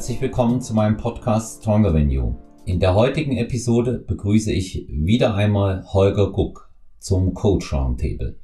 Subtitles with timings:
[0.00, 2.32] herzlich willkommen zu meinem Podcast Stronger You.
[2.64, 8.36] In der heutigen Episode begrüße ich wieder einmal Holger Guck zum Coach Roundtable.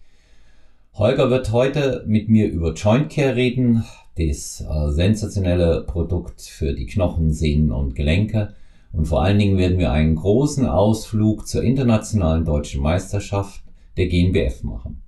[0.92, 3.86] Holger wird heute mit mir über Joint Care reden,
[4.18, 8.52] das äh, sensationelle Produkt für die Knochen, Sehnen und Gelenke.
[8.92, 13.64] Und vor allen Dingen werden wir einen großen Ausflug zur internationalen deutschen Meisterschaft
[13.96, 15.00] der GmbF machen.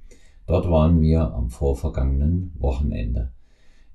[0.47, 3.33] Dort waren wir am vorvergangenen Wochenende.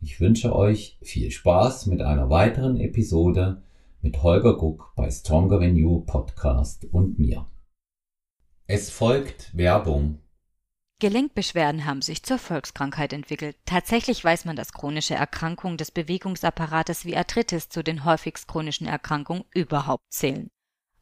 [0.06, 3.64] Ich wünsche euch viel Spaß mit einer weiteren Episode
[4.02, 7.48] mit Holger Guck bei Stronger Than You Podcast und mir.
[8.68, 10.20] Es folgt Werbung.
[11.00, 13.56] Gelenkbeschwerden haben sich zur Volkskrankheit entwickelt.
[13.64, 19.46] Tatsächlich weiß man, dass chronische Erkrankungen des Bewegungsapparates wie Arthritis zu den häufigst chronischen Erkrankungen
[19.54, 20.50] überhaupt zählen.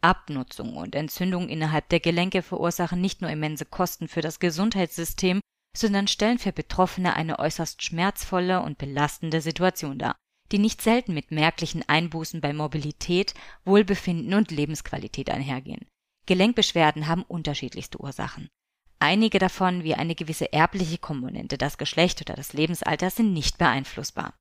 [0.01, 5.41] Abnutzung und Entzündung innerhalb der Gelenke verursachen nicht nur immense Kosten für das Gesundheitssystem,
[5.75, 10.15] sondern stellen für Betroffene eine äußerst schmerzvolle und belastende Situation dar,
[10.51, 13.33] die nicht selten mit merklichen Einbußen bei Mobilität,
[13.63, 15.87] Wohlbefinden und Lebensqualität einhergehen.
[16.25, 18.49] Gelenkbeschwerden haben unterschiedlichste Ursachen.
[18.99, 24.35] Einige davon, wie eine gewisse erbliche Komponente, das Geschlecht oder das Lebensalter, sind nicht beeinflussbar.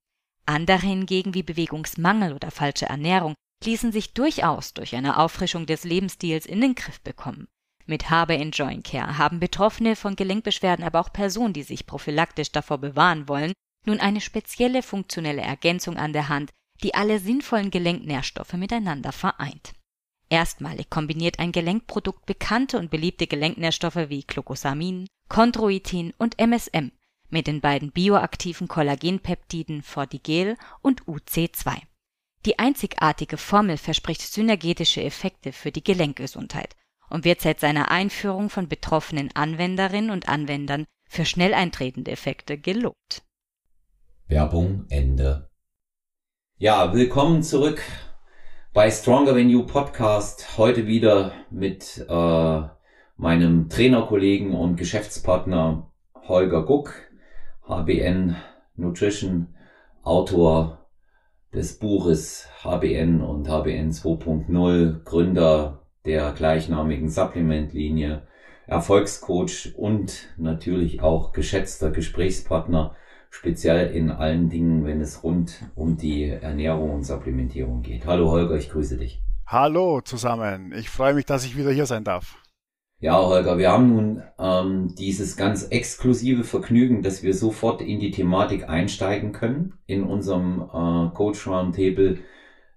[0.44, 6.44] Andere hingegen, wie Bewegungsmangel oder falsche Ernährung, ließen sich durchaus durch eine Auffrischung des Lebensstils
[6.44, 7.48] in den Griff bekommen.
[7.91, 12.78] Mit Habe Enjoying Care haben Betroffene von Gelenkbeschwerden, aber auch Personen, die sich prophylaktisch davor
[12.78, 13.52] bewahren wollen,
[13.84, 16.52] nun eine spezielle funktionelle Ergänzung an der Hand,
[16.84, 19.72] die alle sinnvollen Gelenknährstoffe miteinander vereint.
[20.28, 26.92] Erstmalig kombiniert ein Gelenkprodukt bekannte und beliebte Gelenknährstoffe wie Glucosamin, Chondroitin und MSM
[27.28, 31.78] mit den beiden bioaktiven Kollagenpeptiden Fortigel und UC2.
[32.47, 36.77] Die einzigartige Formel verspricht synergetische Effekte für die Gelenkgesundheit
[37.11, 43.22] und wird seit seiner Einführung von betroffenen Anwenderinnen und Anwendern für schnell eintretende Effekte gelobt.
[44.28, 45.50] Werbung Ende.
[46.56, 47.82] Ja, willkommen zurück
[48.72, 50.56] bei Stronger Than You Podcast.
[50.56, 52.62] Heute wieder mit äh,
[53.16, 56.94] meinem Trainerkollegen und Geschäftspartner Holger Guck,
[57.66, 58.37] HBN
[58.76, 59.54] Nutrition,
[60.03, 60.87] Autor
[61.53, 68.22] des Buches HBN und HBN 2.0, Gründer der gleichnamigen Supplement-Linie,
[68.66, 72.97] Erfolgscoach und natürlich auch geschätzter Gesprächspartner,
[73.31, 78.06] speziell in allen Dingen, wenn es rund um die Ernährung und Supplementierung geht.
[78.06, 79.22] Hallo Holger, ich grüße dich.
[79.47, 82.37] Hallo zusammen, ich freue mich, dass ich wieder hier sein darf.
[83.03, 88.11] Ja, Holger, wir haben nun ähm, dieses ganz exklusive Vergnügen, dass wir sofort in die
[88.11, 92.19] Thematik einsteigen können in unserem äh, Coach Roundtable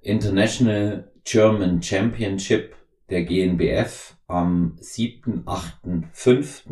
[0.02, 2.74] International German Championship
[3.10, 5.74] der GNBF am 7., 8.,
[6.12, 6.66] 5.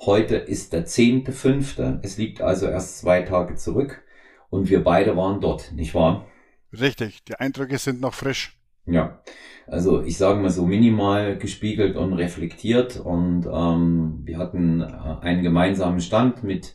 [0.00, 2.00] Heute ist der 10.5.
[2.02, 4.02] Es liegt also erst zwei Tage zurück
[4.50, 6.26] und wir beide waren dort, nicht wahr?
[6.72, 8.58] Richtig, die Eindrücke sind noch frisch.
[8.86, 9.22] Ja,
[9.66, 14.86] also ich sage mal so minimal gespiegelt und reflektiert und ähm, wir hatten äh,
[15.20, 16.74] einen gemeinsamen Stand mit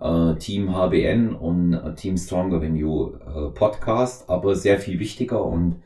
[0.00, 5.44] äh, Team HBN und äh, Team Stronger Than You äh, Podcast, aber sehr viel wichtiger
[5.44, 5.80] und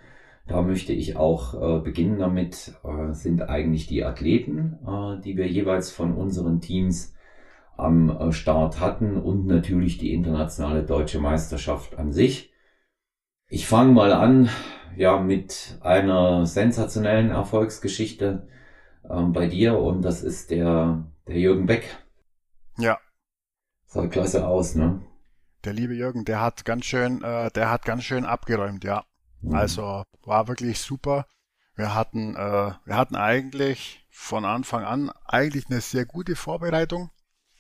[0.49, 5.47] da möchte ich auch äh, beginnen damit, äh, sind eigentlich die Athleten, äh, die wir
[5.47, 7.15] jeweils von unseren Teams
[7.77, 12.53] am äh, Start hatten und natürlich die internationale deutsche Meisterschaft an sich.
[13.49, 14.49] Ich fange mal an,
[14.97, 18.49] ja, mit einer sensationellen Erfolgsgeschichte
[19.09, 21.97] ähm, bei dir und das ist der, der Jürgen Beck.
[22.79, 22.99] Ja.
[23.87, 25.01] Sah klasse aus, ne?
[25.65, 29.05] Der liebe Jürgen, der hat ganz schön, äh, der hat ganz schön abgeräumt, ja.
[29.41, 29.55] Mhm.
[29.55, 31.27] Also war wirklich super.
[31.75, 37.11] Wir hatten, äh, wir hatten eigentlich von Anfang an eigentlich eine sehr gute Vorbereitung,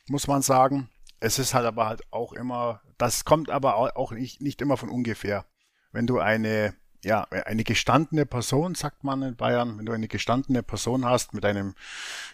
[0.08, 0.88] muss man sagen.
[1.20, 4.88] Es ist halt aber halt auch immer, das kommt aber auch nicht, nicht immer von
[4.88, 5.44] ungefähr.
[5.92, 6.74] Wenn du eine,
[7.04, 11.44] ja, eine gestandene Person, sagt man in Bayern, wenn du eine gestandene Person hast mit
[11.44, 11.74] einem,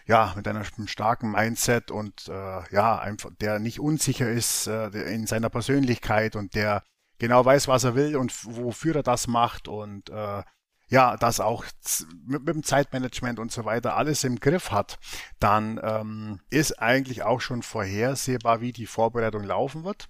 [0.07, 5.27] ja, mit einem starken Mindset und äh, ja, einfach, der nicht unsicher ist äh, in
[5.27, 6.83] seiner Persönlichkeit und der
[7.19, 10.43] genau weiß, was er will und wofür er das macht und äh,
[10.87, 11.65] ja, das auch
[12.25, 14.99] mit, mit, dem Zeitmanagement und so weiter alles im Griff hat,
[15.39, 20.09] dann ähm, ist eigentlich auch schon vorhersehbar, wie die Vorbereitung laufen wird.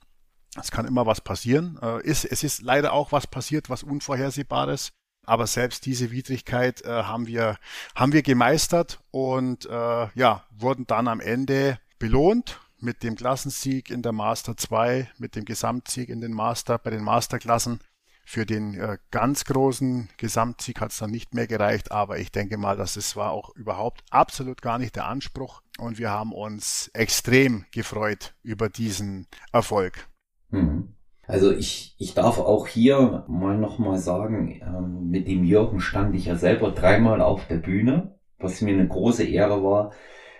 [0.60, 1.80] Es kann immer was passieren.
[1.81, 4.92] Äh, ist, es ist leider auch was passiert, was Unvorhersehbares.
[5.25, 7.58] Aber selbst diese Widrigkeit äh, haben wir
[7.96, 14.01] haben wir gemeistert und äh, ja wurden dann am Ende belohnt mit dem Klassensieg in
[14.01, 17.80] der Master 2, mit dem Gesamtsieg in den Master, bei den Masterklassen.
[18.27, 22.57] Für den äh, ganz großen Gesamtsieg hat es dann nicht mehr gereicht, aber ich denke
[22.57, 26.89] mal, dass es war auch überhaupt absolut gar nicht der Anspruch und wir haben uns
[26.94, 30.07] extrem gefreut über diesen Erfolg.
[30.50, 30.95] Mhm.
[31.27, 36.25] Also ich, ich darf auch hier mal nochmal sagen, ähm, mit dem Jürgen stand ich
[36.25, 39.92] ja selber dreimal auf der Bühne, was mir eine große Ehre war.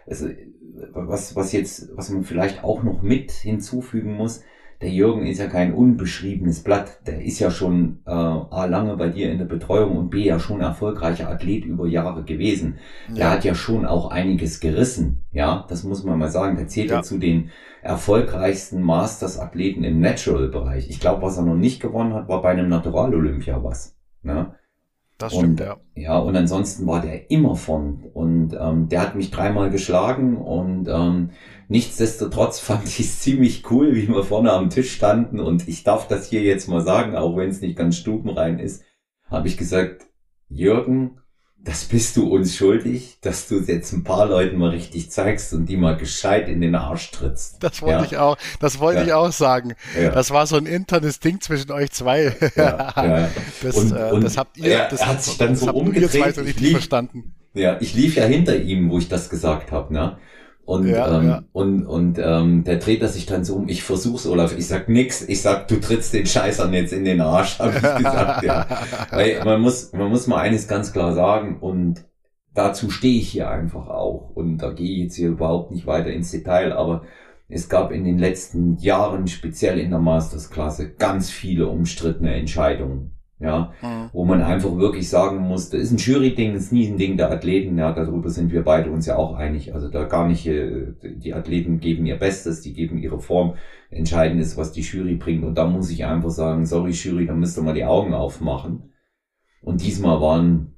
[0.05, 0.29] Also
[0.94, 4.44] was, was jetzt, was man vielleicht auch noch mit hinzufügen muss,
[4.81, 7.00] der Jürgen ist ja kein unbeschriebenes Blatt.
[7.07, 10.38] Der ist ja schon äh, A lange bei dir in der Betreuung und B ja
[10.38, 12.77] schon erfolgreicher Athlet über Jahre gewesen.
[13.10, 13.16] Ja.
[13.16, 15.24] Der hat ja schon auch einiges gerissen.
[15.31, 16.57] Ja, das muss man mal sagen.
[16.57, 17.51] Der zählt ja, ja zu den
[17.81, 20.89] erfolgreichsten Masters-Athleten im Natural-Bereich.
[20.89, 23.95] Ich glaube, was er noch nicht gewonnen hat, war bei einem Natural-Olympia was.
[24.24, 24.56] Ne?
[25.17, 25.77] Das stimmt, und, ja.
[25.95, 28.03] Ja, und ansonsten war der immer von.
[28.13, 31.31] Und ähm, der hat mich dreimal geschlagen und ähm,
[31.69, 35.39] nichtsdestotrotz fand ich es ziemlich cool, wie wir vorne am Tisch standen.
[35.39, 38.83] Und ich darf das hier jetzt mal sagen, auch wenn es nicht ganz stubenrein ist,
[39.29, 40.07] habe ich gesagt,
[40.50, 41.19] Jürgen,
[41.65, 45.65] das bist du uns schuldig, dass du jetzt ein paar Leuten mal richtig zeigst und
[45.65, 47.57] die mal gescheit in den Arsch trittst.
[47.63, 48.06] Das wollte ja.
[48.06, 49.06] ich auch, das wollte ja.
[49.07, 49.73] ich auch sagen.
[50.00, 50.12] Ja.
[50.12, 52.35] Das war so ein internes Ding zwischen euch zwei.
[53.62, 56.38] Das, und, äh, und das habt ihr, das hat sich dann so umgedreht.
[56.38, 57.33] Ich lief, verstanden.
[57.53, 60.18] Ja, ich lief ja hinter ihm, wo ich das gesagt habe, ne?
[60.65, 61.44] Und, ja, ähm, ja.
[61.51, 64.89] und, und ähm, der dreht er sich dann so um, ich versuch's, Olaf, ich sag
[64.89, 68.65] nix, ich sag, du trittst den Scheißern jetzt in den Arsch, hab ich gesagt, ja.
[69.12, 72.06] Weil man muss, man muss mal eines ganz klar sagen und
[72.56, 74.31] dazu stehe ich hier einfach auch.
[74.33, 77.03] Und da gehe ich jetzt hier überhaupt nicht weiter ins Detail, aber
[77.47, 83.73] es gab in den letzten Jahren, speziell in der Mastersklasse, ganz viele umstrittene Entscheidungen ja,
[83.81, 84.09] mhm.
[84.13, 87.17] wo man einfach wirklich sagen muss, das ist ein Jury-Ding, das ist nie ein Ding
[87.17, 89.73] der Athleten, ja, darüber sind wir beide uns ja auch einig.
[89.73, 93.55] Also da gar nicht, äh, die Athleten geben ihr Bestes, die geben ihre Form.
[93.89, 95.43] Entscheidend ist, was die Jury bringt.
[95.43, 98.93] Und da muss ich einfach sagen, sorry Jury, da müsst ihr mal die Augen aufmachen.
[99.61, 100.75] Und diesmal waren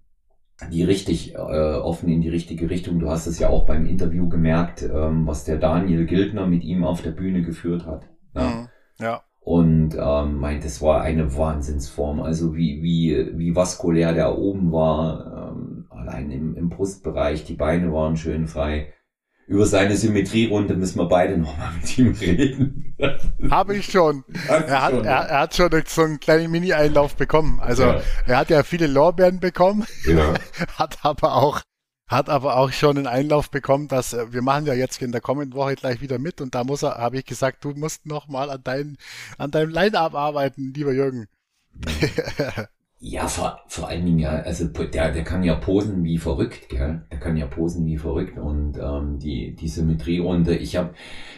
[0.71, 2.99] die richtig äh, offen in die richtige Richtung.
[2.99, 6.83] Du hast es ja auch beim Interview gemerkt, ähm, was der Daniel Gildner mit ihm
[6.83, 8.07] auf der Bühne geführt hat.
[8.35, 8.49] Ja.
[8.49, 8.67] Mhm.
[8.99, 12.19] ja und ähm, meint, das war eine Wahnsinnsform.
[12.19, 17.93] Also wie, wie, wie vaskulär der oben war, ähm, allein im, im Brustbereich, die Beine
[17.93, 18.93] waren schön frei.
[19.47, 22.93] Über seine Symmetrierunde müssen wir beide nochmal mit ihm reden.
[23.49, 24.25] Habe ich schon.
[24.49, 27.61] Er hat, er, er, hat schon so einen kleinen Mini-Einlauf bekommen.
[27.61, 28.01] Also ja.
[28.25, 30.33] er hat ja viele Lorbeeren bekommen, ja.
[30.77, 31.61] hat aber auch
[32.07, 35.21] hat aber auch schon einen Einlauf bekommen, dass äh, wir machen ja jetzt in der
[35.21, 38.27] kommenden Woche gleich wieder mit und da muss er, habe ich gesagt, du musst noch
[38.27, 38.97] mal an dein,
[39.37, 41.27] an deinem Line-Up arbeiten, lieber Jürgen.
[42.99, 47.03] ja, vor, vor allen Dingen ja, also der, der kann ja posen wie verrückt, gell?
[47.11, 50.55] Der kann ja posen wie verrückt und ähm, die die Symmetrierunde.
[50.55, 50.95] Ich habe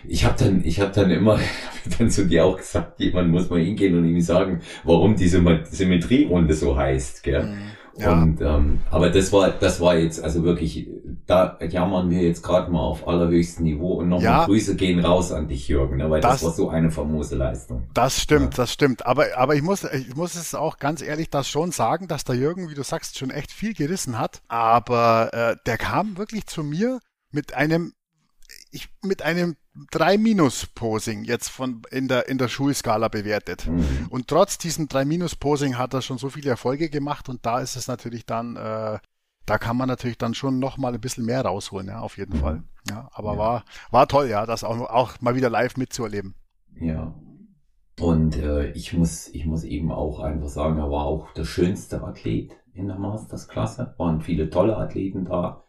[0.08, 3.50] ich habe dann ich habe dann immer hab dann zu dir auch gesagt, jemand muss
[3.50, 7.48] mal hingehen und ihm sagen, warum diese Symmetrierunde so heißt, gell?
[7.48, 7.72] Mhm.
[8.00, 8.14] Ja.
[8.14, 10.88] Und, ähm, aber das war, das war jetzt also wirklich,
[11.26, 14.46] da jammern wir jetzt gerade mal auf allerhöchstem Niveau und nochmal ja.
[14.46, 17.88] Grüße gehen raus an dich, Jürgen, ne, weil das, das war so eine famose Leistung.
[17.94, 18.64] Das stimmt, ja.
[18.64, 19.06] das stimmt.
[19.06, 22.36] Aber, aber ich muss, ich muss es auch ganz ehrlich das schon sagen, dass der
[22.36, 24.42] Jürgen, wie du sagst, schon echt viel gerissen hat.
[24.48, 27.00] Aber äh, der kam wirklich zu mir
[27.32, 27.94] mit einem
[28.72, 29.56] ich mit einem
[29.92, 33.68] 3 Minus Posing jetzt von in der in der Schulskala bewertet.
[33.68, 34.08] Mhm.
[34.10, 37.60] Und trotz diesem 3 Minus Posing hat er schon so viele Erfolge gemacht und da
[37.60, 39.00] ist es natürlich dann äh,
[39.46, 42.38] da kann man natürlich dann schon noch mal ein bisschen mehr rausholen, ja, auf jeden
[42.38, 42.42] mhm.
[42.42, 42.64] Fall.
[42.90, 43.38] Ja, aber ja.
[43.40, 46.36] war war toll, ja, das auch auch mal wieder live mitzuerleben.
[46.80, 47.16] Ja.
[48.00, 52.02] Und äh, ich muss ich muss eben auch einfach sagen, er war auch der schönste
[52.04, 53.96] Athlet in der Mastersklasse.
[53.98, 55.64] Waren viele tolle Athleten da.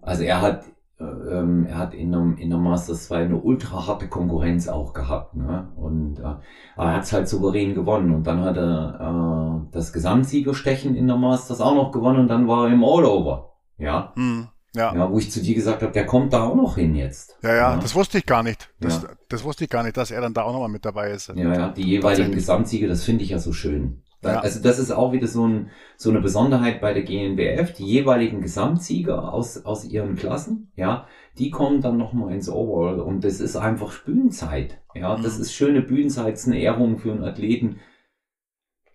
[0.00, 0.64] Also er hat
[0.98, 5.34] ähm, er hat in der, in der Masters 2 eine ultra harte Konkurrenz auch gehabt.
[5.34, 5.68] Ne?
[5.76, 6.36] Und äh,
[6.76, 8.14] er hat es halt souverän gewonnen.
[8.14, 12.48] Und dann hat er äh, das Gesamtsiegerstechen in der Masters auch noch gewonnen und dann
[12.48, 13.52] war er im All-Over.
[13.78, 14.12] Ja.
[14.16, 14.94] Hm, ja.
[14.94, 15.10] ja.
[15.10, 17.36] Wo ich zu dir gesagt habe, der kommt da auch noch hin jetzt.
[17.42, 17.76] Ja, ja, ja.
[17.76, 18.70] das wusste ich gar nicht.
[18.80, 19.08] Das, ja.
[19.28, 21.28] das wusste ich gar nicht, dass er dann da auch nochmal mit dabei ist.
[21.28, 24.02] Ja, ja, die jeweiligen Gesamtsiege, das finde ich ja so schön.
[24.26, 24.40] Ja.
[24.40, 27.72] Also das ist auch wieder so, ein, so eine Besonderheit bei der GNBF.
[27.72, 31.06] Die jeweiligen Gesamtsieger aus, aus ihren Klassen, ja,
[31.38, 34.80] die kommen dann nochmal ins Overall und das ist einfach Bühnenzeit.
[34.94, 35.22] Ja, mhm.
[35.22, 37.80] das ist schöne Bühnenzeit, das ist eine Ehrung für einen Athleten.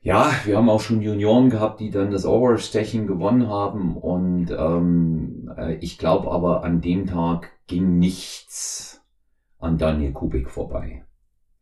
[0.03, 5.51] Ja, wir haben auch schon Junioren gehabt, die dann das Overall-Stechen gewonnen haben und ähm,
[5.55, 9.05] äh, ich glaube aber an dem Tag ging nichts
[9.59, 11.05] an Daniel Kubik vorbei.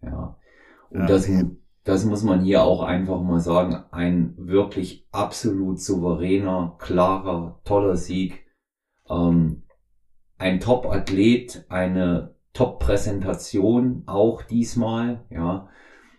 [0.01, 0.37] Ja.
[0.89, 1.29] Und ja, das,
[1.89, 8.45] das muss man hier auch einfach mal sagen, ein wirklich absolut souveräner, klarer, toller Sieg.
[9.09, 9.63] Ähm,
[10.37, 15.67] ein Top-Athlet, eine Top-Präsentation auch diesmal, ja.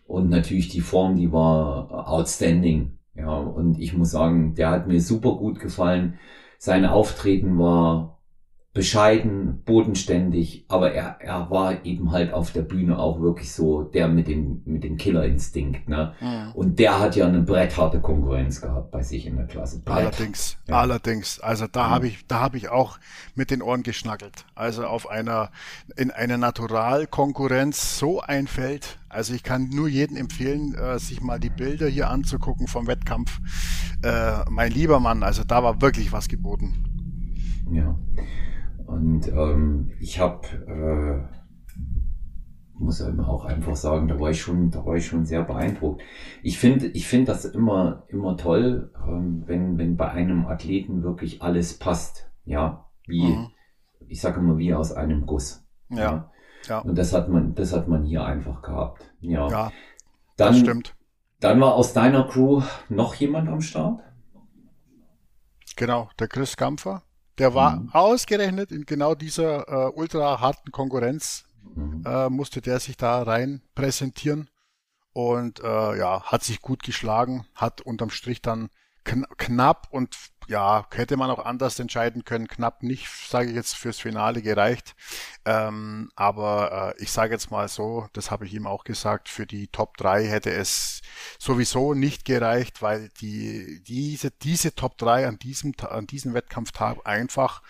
[0.07, 3.33] Und natürlich die Form, die war outstanding, ja.
[3.33, 6.19] Und ich muss sagen, der hat mir super gut gefallen.
[6.59, 8.20] Sein Auftreten war
[8.73, 14.07] bescheiden, bodenständig, aber er, er war eben halt auf der Bühne auch wirklich so der
[14.07, 16.15] mit dem, mit dem Killerinstinkt, ne?
[16.21, 16.53] Mhm.
[16.55, 19.81] Und der hat ja eine brettharte Konkurrenz gehabt bei sich in der Klasse.
[19.81, 19.97] Brett.
[19.97, 20.77] Allerdings, ja.
[20.77, 21.41] allerdings.
[21.41, 21.91] Also da mhm.
[21.91, 23.01] habe ich, da habe ich auch
[23.35, 24.45] mit den Ohren geschnackelt.
[24.55, 25.51] Also auf einer,
[25.97, 29.01] in einer Naturalkonkurrenz so ein Feld.
[29.09, 33.41] Also ich kann nur jedem empfehlen, äh, sich mal die Bilder hier anzugucken vom Wettkampf.
[34.05, 36.85] Äh, mein lieber Mann, also da war wirklich was geboten.
[37.73, 37.97] Ja.
[38.91, 41.23] Und ähm, ich habe, äh,
[42.75, 46.03] muss auch einfach sagen, da war ich schon, da war ich schon sehr beeindruckt.
[46.43, 51.41] Ich finde, ich finde das immer, immer toll, ähm, wenn, wenn bei einem Athleten wirklich
[51.41, 52.29] alles passt.
[52.45, 53.51] Ja, wie, mhm.
[54.09, 55.65] ich sage immer, wie aus einem Guss.
[55.89, 55.99] Ja.
[55.99, 56.31] ja.
[56.67, 56.79] ja.
[56.81, 59.09] Und das hat man, das hat man hier einfach gehabt.
[59.21, 59.49] Ja.
[59.49, 59.73] ja
[60.37, 60.97] dann, das stimmt.
[61.39, 64.01] Dann war aus deiner Crew noch jemand am Start?
[65.77, 67.05] Genau, der Chris Gampfer.
[67.39, 67.91] Der war mhm.
[67.93, 71.45] ausgerechnet in genau dieser äh, ultra harten Konkurrenz,
[71.75, 72.05] mhm.
[72.07, 74.51] äh, musste der sich da rein präsentieren
[75.13, 78.71] und äh, ja, hat sich gut geschlagen, hat unterm Strich dann
[79.05, 80.17] kn knapp und
[80.51, 82.49] ja, hätte man auch anders entscheiden können.
[82.49, 84.97] Knapp nicht, sage ich jetzt, fürs Finale gereicht.
[85.45, 89.47] Ähm, aber äh, ich sage jetzt mal so, das habe ich ihm auch gesagt, für
[89.47, 91.03] die Top 3 hätte es
[91.39, 97.63] sowieso nicht gereicht, weil die, diese, diese Top 3 an diesem, an diesem Wettkampftag einfach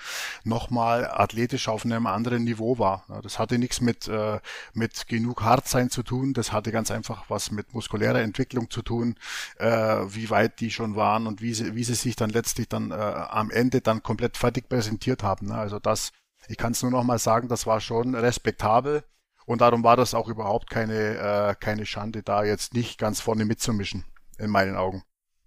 [0.44, 3.04] nochmal athletisch auf einem anderen Niveau war.
[3.22, 4.40] Das hatte nichts mit, äh,
[4.72, 9.16] mit genug Hartsein zu tun, das hatte ganz einfach was mit muskulärer Entwicklung zu tun,
[9.58, 12.90] äh, wie weit die schon waren und wie sie, wie sie sich dann letztlich dann
[12.90, 15.46] äh, am Ende dann komplett fertig präsentiert haben.
[15.46, 15.54] Ne?
[15.54, 16.12] Also das,
[16.48, 19.04] ich kann es nur noch mal sagen, das war schon respektabel
[19.46, 23.44] und darum war das auch überhaupt keine, äh, keine Schande, da jetzt nicht ganz vorne
[23.44, 24.04] mitzumischen,
[24.38, 25.02] in meinen Augen.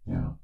[0.05, 0.37] Ja.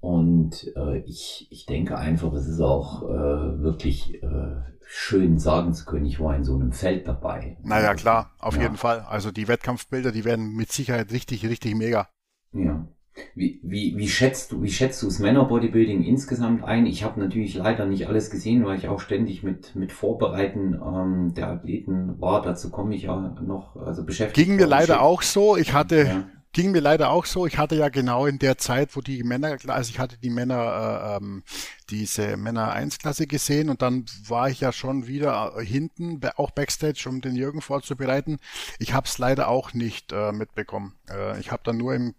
[0.00, 5.84] Und äh, ich, ich denke einfach, es ist auch äh, wirklich äh, schön sagen zu
[5.84, 7.56] können, ich war in so einem Feld dabei.
[7.62, 8.62] Naja, klar, auf ja.
[8.62, 9.00] jeden Fall.
[9.00, 12.08] Also die Wettkampfbilder, die werden mit Sicherheit richtig, richtig mega.
[12.52, 12.86] Ja.
[13.34, 16.86] Wie, wie, wie schätzt du, wie schätzt du das Männerbodybuilding insgesamt ein?
[16.86, 21.34] Ich habe natürlich leider nicht alles gesehen, weil ich auch ständig mit, mit Vorbereiten ähm,
[21.34, 22.40] der Athleten war.
[22.40, 24.46] Dazu komme ich ja noch, also beschäftigt.
[24.46, 25.58] Ging mir leider auch so.
[25.58, 26.28] Ich hatte, ja.
[26.52, 27.46] ging mir leider auch so.
[27.46, 31.12] Ich hatte ja genau in der Zeit, wo die Männer, also ich hatte die Männer,
[31.12, 31.42] äh, ähm,
[31.90, 36.50] diese Männer 1 Klasse gesehen und dann war ich ja schon wieder äh, hinten, auch
[36.50, 38.38] Backstage, um den Jürgen vorzubereiten.
[38.78, 40.94] Ich habe es leider auch nicht äh, mitbekommen.
[41.10, 42.14] Äh, ich habe dann nur im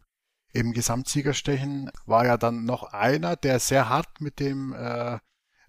[0.54, 5.18] im Gesamtsiegerstechen war ja dann noch einer, der sehr hart mit dem äh,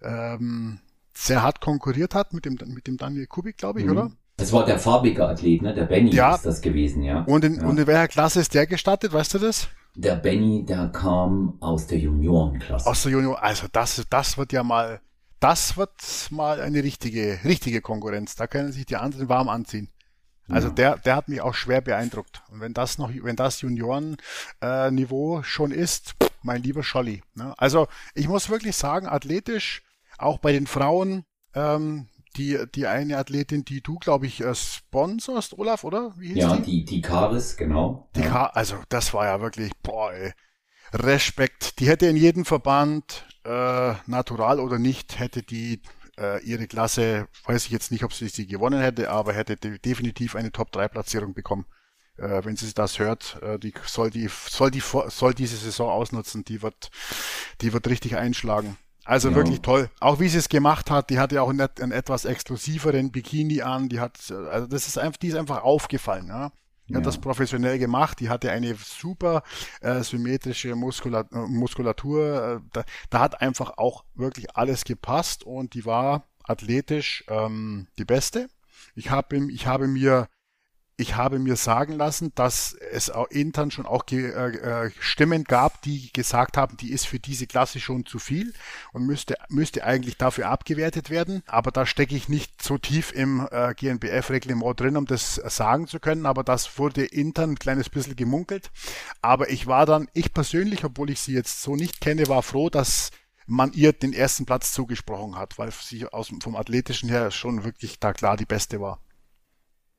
[0.03, 0.81] ähm,
[1.15, 3.93] sehr hart konkurriert hat mit dem mit dem Daniel Kubik, glaube ich, mhm.
[3.93, 4.11] oder?
[4.37, 5.75] Das war der farbige Athlet, ne?
[5.75, 6.35] Der Benny ja.
[6.35, 7.23] ist das gewesen, ja.
[7.23, 7.67] Und in, ja.
[7.67, 9.69] und in welcher Klasse ist der gestartet, weißt du das?
[9.95, 12.91] Der Benny, der kam aus der Juniorenklasse.
[12.91, 15.01] Aus der Junioren, also das, das wird ja mal,
[15.39, 15.93] das wird
[16.31, 18.35] mal eine richtige, richtige Konkurrenz.
[18.35, 19.89] Da können sich die anderen warm anziehen.
[20.49, 20.75] Also ja.
[20.75, 22.43] der, der hat mich auch schwer beeindruckt.
[22.51, 27.23] Und wenn das noch, wenn das Junioren-Niveau äh, schon ist, mein lieber Scholli.
[27.35, 27.55] Ne?
[27.57, 29.83] Also ich muss wirklich sagen, athletisch,
[30.19, 31.25] auch bei den Frauen,
[31.55, 36.15] ähm, die, die eine Athletin, die du, glaube ich, äh, sponsorst, Olaf, oder?
[36.19, 36.63] Wie hieß ja, die?
[36.63, 38.09] die, die Karis, genau.
[38.17, 38.29] Die ja.
[38.29, 40.33] Kar also das war ja wirklich, boah, ey,
[40.93, 41.81] Respekt.
[41.81, 45.81] Die hätte in jedem Verband, äh, natural oder nicht, hätte die
[46.19, 50.37] äh, ihre Klasse, weiß ich jetzt nicht, ob sie sie gewonnen hätte, aber hätte definitiv
[50.37, 51.67] eine Top-3-Platzierung bekommen.
[52.17, 56.45] Äh, wenn sie das hört, äh, die soll die soll die soll diese Saison ausnutzen,
[56.45, 56.91] die wird
[57.61, 58.77] die wird richtig einschlagen.
[59.05, 59.35] Also ja.
[59.35, 59.91] wirklich toll.
[60.01, 63.89] Auch wie sie es gemacht hat, die hatte auch einen, einen, etwas exklusiveren Bikini an,
[63.89, 66.53] die hat also das ist einfach die ist einfach aufgefallen, ja.
[66.89, 66.99] Die ja.
[66.99, 69.43] hat das professionell gemacht, die hatte eine super
[69.81, 72.63] äh, symmetrische Muskulatur, äh, Muskulatur.
[72.63, 78.05] Äh, da, da hat einfach auch wirklich alles gepasst und die war athletisch ähm, die
[78.05, 78.49] beste.
[78.95, 80.29] Ich habe ich habe mir
[80.97, 85.83] ich habe mir sagen lassen, dass es auch intern schon auch äh, äh, Stimmen gab,
[85.83, 88.53] die gesagt haben, die ist für diese Klasse schon zu viel
[88.93, 91.43] und müsste, müsste eigentlich dafür abgewertet werden.
[91.47, 95.99] Aber da stecke ich nicht so tief im äh, GNBF-Reglement drin, um das sagen zu
[95.99, 96.27] können.
[96.27, 98.71] Aber das wurde intern ein kleines bisschen gemunkelt.
[99.21, 102.71] Aber ich war dann, ich persönlich, obwohl ich sie jetzt so nicht kenne, war froh,
[102.71, 103.11] dass
[103.47, 107.99] man ihr den ersten Platz zugesprochen hat, weil sie aus, vom Athletischen her schon wirklich
[107.99, 109.01] da klar die Beste war.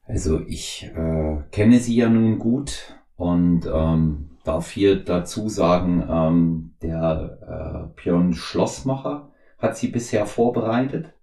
[0.06, 6.76] Also ich äh, kenne sie ja nun gut und ähm, darf hier dazu sagen, ähm,
[6.82, 11.14] der äh, Björn Schlossmacher hat sie bisher vorbereitet.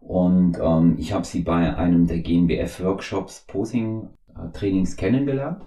[0.00, 5.64] Und ähm, ich habe sie bei einem der GmbF-Workshops Posing-Trainings kennengelernt.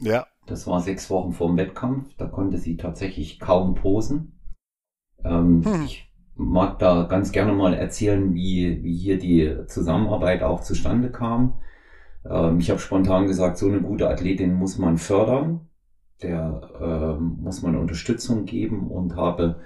[0.00, 0.26] Ja.
[0.46, 2.14] Das war sechs Wochen vor dem Wettkampf.
[2.16, 4.40] Da konnte sie tatsächlich kaum posen.
[5.24, 5.84] Ähm, hm.
[5.84, 6.07] Ich
[6.38, 11.54] mag da ganz gerne mal erzählen, wie, wie hier die Zusammenarbeit auch zustande kam.
[12.24, 15.68] Ähm, ich habe spontan gesagt, so eine gute Athletin muss man fördern,
[16.22, 19.60] der ähm, muss man Unterstützung geben und habe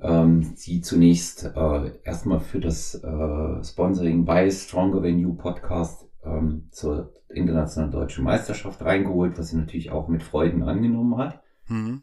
[0.00, 6.68] ähm, sie zunächst äh, erstmal für das äh, Sponsoring bei Stronger Than You Podcast ähm,
[6.70, 11.42] zur internationalen deutschen Meisterschaft reingeholt, was sie natürlich auch mit Freuden angenommen hat.
[11.66, 12.02] Mhm.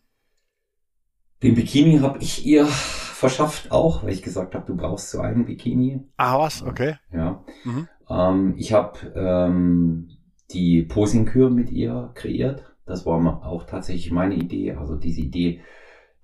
[1.43, 2.67] Den Bikini habe ich ihr
[3.21, 6.01] verschafft auch, weil ich gesagt habe, du brauchst so einen Bikini.
[6.17, 6.63] Ah, was?
[6.63, 6.95] Okay.
[7.13, 7.43] Ja.
[7.63, 7.87] Mhm.
[8.09, 10.09] Ähm, ich habe ähm,
[10.49, 12.73] die Posingkür mit ihr kreiert.
[12.87, 14.73] Das war auch tatsächlich meine Idee.
[14.73, 15.61] Also diese Idee,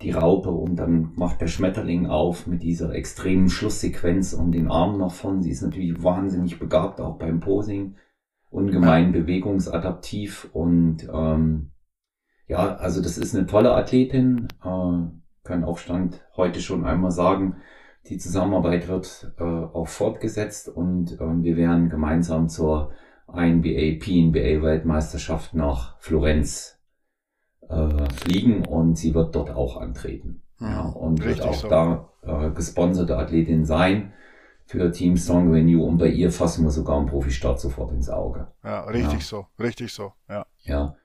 [0.01, 4.97] die Raupe und dann macht der Schmetterling auf mit dieser extremen Schlusssequenz um den Arm
[4.97, 5.43] nach vorn.
[5.43, 7.95] Sie ist natürlich wahnsinnig begabt, auch beim Posing,
[8.49, 9.19] ungemein ja.
[9.19, 11.69] bewegungsadaptiv und ähm,
[12.47, 17.57] ja, also das ist eine tolle Athletin, äh, kann auch Stand heute schon einmal sagen,
[18.09, 22.91] die Zusammenarbeit wird äh, auch fortgesetzt und äh, wir werden gemeinsam zur
[23.27, 26.79] INBA, PNBA Weltmeisterschaft nach Florenz
[27.67, 30.41] äh, fliegen und sie wird dort auch antreten.
[30.59, 31.67] Ja, und wird auch so.
[31.67, 34.13] da äh, gesponserte Athletin sein
[34.65, 38.47] für Team Strong Venue und bei ihr fassen wir sogar einen Profistart sofort ins Auge.
[38.63, 39.19] Ja, richtig ja.
[39.19, 40.45] so, richtig so, ja.
[40.63, 40.95] Ja.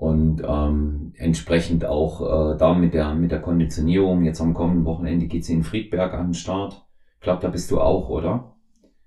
[0.00, 5.26] Und ähm, entsprechend auch äh, da mit der, mit der Konditionierung, jetzt am kommenden Wochenende
[5.26, 6.86] geht sie in Friedberg an den Start.
[7.16, 8.56] Ich glaube, da bist du auch, oder?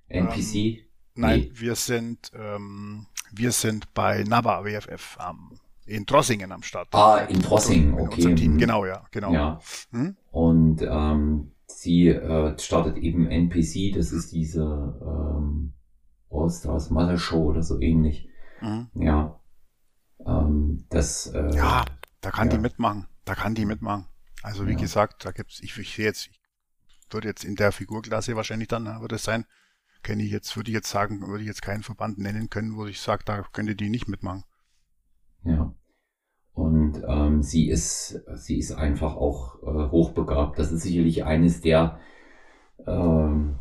[0.07, 0.55] NPC?
[0.55, 0.77] Ähm,
[1.15, 1.51] nein, nee.
[1.55, 5.57] wir sind ähm, wir sind bei NABA WFF am
[5.87, 6.89] in Trossingen am Start.
[6.91, 8.35] Ah, in Trossingen, okay.
[8.35, 8.59] Team.
[8.59, 9.33] Genau, ja, genau.
[9.33, 9.59] Ja.
[9.93, 10.15] Hm?
[10.29, 14.61] Und ähm, sie äh, startet eben NPC, das ist diese
[15.01, 15.73] ähm,
[16.29, 18.29] All-Stars Mother Show oder so ähnlich.
[18.61, 18.89] Mhm.
[18.93, 19.39] Ja.
[20.25, 21.85] Ähm, das, äh, ja,
[22.21, 22.57] da kann ja.
[22.57, 23.07] die mitmachen.
[23.25, 24.07] Da kann die mitmachen.
[24.41, 24.79] Also wie ja.
[24.79, 28.87] gesagt, da gibt's, ich, ich sehe jetzt, ich würde jetzt in der Figurklasse wahrscheinlich dann,
[28.87, 29.45] äh, würde es sein,
[30.03, 32.85] kenne ich jetzt, würde ich jetzt sagen, würde ich jetzt keinen Verband nennen können, wo
[32.85, 34.43] ich sage, da könnte die nicht mitmachen.
[35.43, 35.73] Ja.
[36.53, 40.59] Und ähm, sie ist, sie ist einfach auch äh, hochbegabt.
[40.59, 41.99] Das ist sicherlich eines der
[42.85, 43.55] ähm,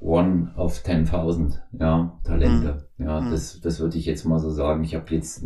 [0.00, 2.88] One of 10.000 ja, Talente.
[2.96, 3.04] Mhm.
[3.04, 3.30] Ja, mhm.
[3.30, 4.84] das, das würde ich jetzt mal so sagen.
[4.84, 5.44] Ich habe jetzt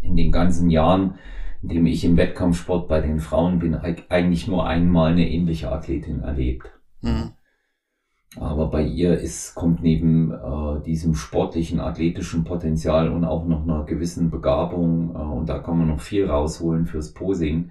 [0.00, 1.14] in den ganzen Jahren,
[1.62, 6.20] in dem ich im Wettkampfsport bei den Frauen bin, eigentlich nur einmal eine ähnliche Athletin
[6.20, 6.70] erlebt.
[7.00, 7.32] Mhm.
[8.36, 13.84] Aber bei ihr ist, kommt neben äh, diesem sportlichen, athletischen Potenzial und auch noch einer
[13.84, 17.70] gewissen Begabung, äh, und da kann man noch viel rausholen fürs Posing,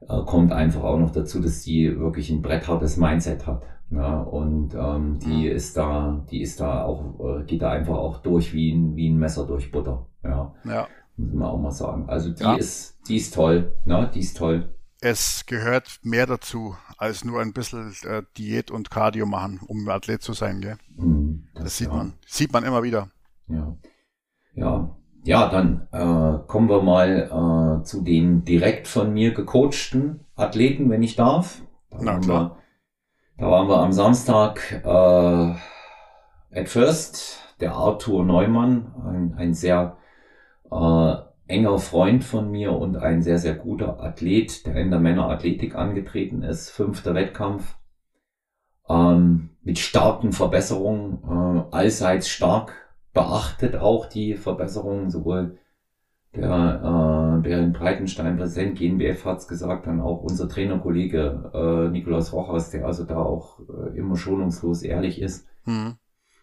[0.00, 3.64] äh, kommt einfach auch noch dazu, dass sie wirklich ein bretthartes Mindset hat.
[3.90, 5.56] Ja, und ähm, die mhm.
[5.56, 9.08] ist da, die ist da auch, äh, geht da einfach auch durch wie ein, wie
[9.08, 10.06] ein Messer durch Butter.
[10.24, 10.54] Ja.
[10.64, 10.88] ja.
[11.16, 12.08] Muss man auch mal sagen.
[12.08, 12.56] Also die ja.
[12.56, 14.10] ist, die ist toll, ne?
[14.12, 19.26] Die ist toll es gehört mehr dazu, als nur ein bisschen äh, Diät und Cardio
[19.26, 20.78] machen, um Athlet zu sein, gell?
[20.96, 21.94] Mm, das, das, sieht ja.
[21.94, 23.10] man, sieht man immer wieder.
[23.48, 23.76] Ja.
[24.54, 24.96] Ja.
[25.24, 31.02] Ja, dann äh, kommen wir mal äh, zu den direkt von mir gecoachten Athleten, wenn
[31.02, 31.62] ich darf.
[31.90, 32.58] Da Na klar.
[33.38, 39.98] Da waren wir am Samstag äh, at first, der Arthur Neumann, ein, ein sehr
[40.70, 41.14] äh,
[41.46, 46.42] enger Freund von mir und ein sehr, sehr guter Athlet, der in der Männerathletik angetreten
[46.42, 46.70] ist.
[46.70, 47.76] Fünfter Wettkampf.
[48.88, 52.72] Ähm, mit starken Verbesserungen, äh, allseits stark
[53.12, 55.58] beachtet auch die Verbesserungen, sowohl
[56.36, 62.32] der, äh, der in Breitenstein Präsident GNBF hat's gesagt, dann auch unser Trainerkollege äh, Nikolaus
[62.32, 65.46] Rochers, der also da auch äh, immer schonungslos ehrlich ist.
[65.64, 65.94] Mhm.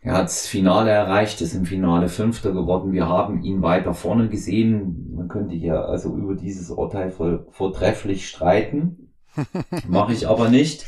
[0.02, 2.92] Er hat das Finale erreicht, ist im Finale Fünfter geworden.
[2.92, 5.14] Wir haben ihn weiter vorne gesehen.
[5.16, 9.14] Man könnte hier also über dieses Urteil voll, vortrefflich streiten.
[9.88, 10.86] Mache ich aber nicht.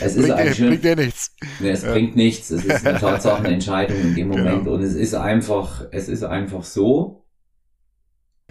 [0.00, 1.34] Es ist bringt, schön, bringt ja nichts.
[1.60, 1.92] Nee, es ja.
[1.92, 2.50] bringt nichts.
[2.50, 4.28] Es ist eine Tatsachenentscheidung in dem.
[4.28, 4.64] Moment.
[4.64, 4.74] Genau.
[4.74, 7.24] Und es ist einfach, es ist einfach so,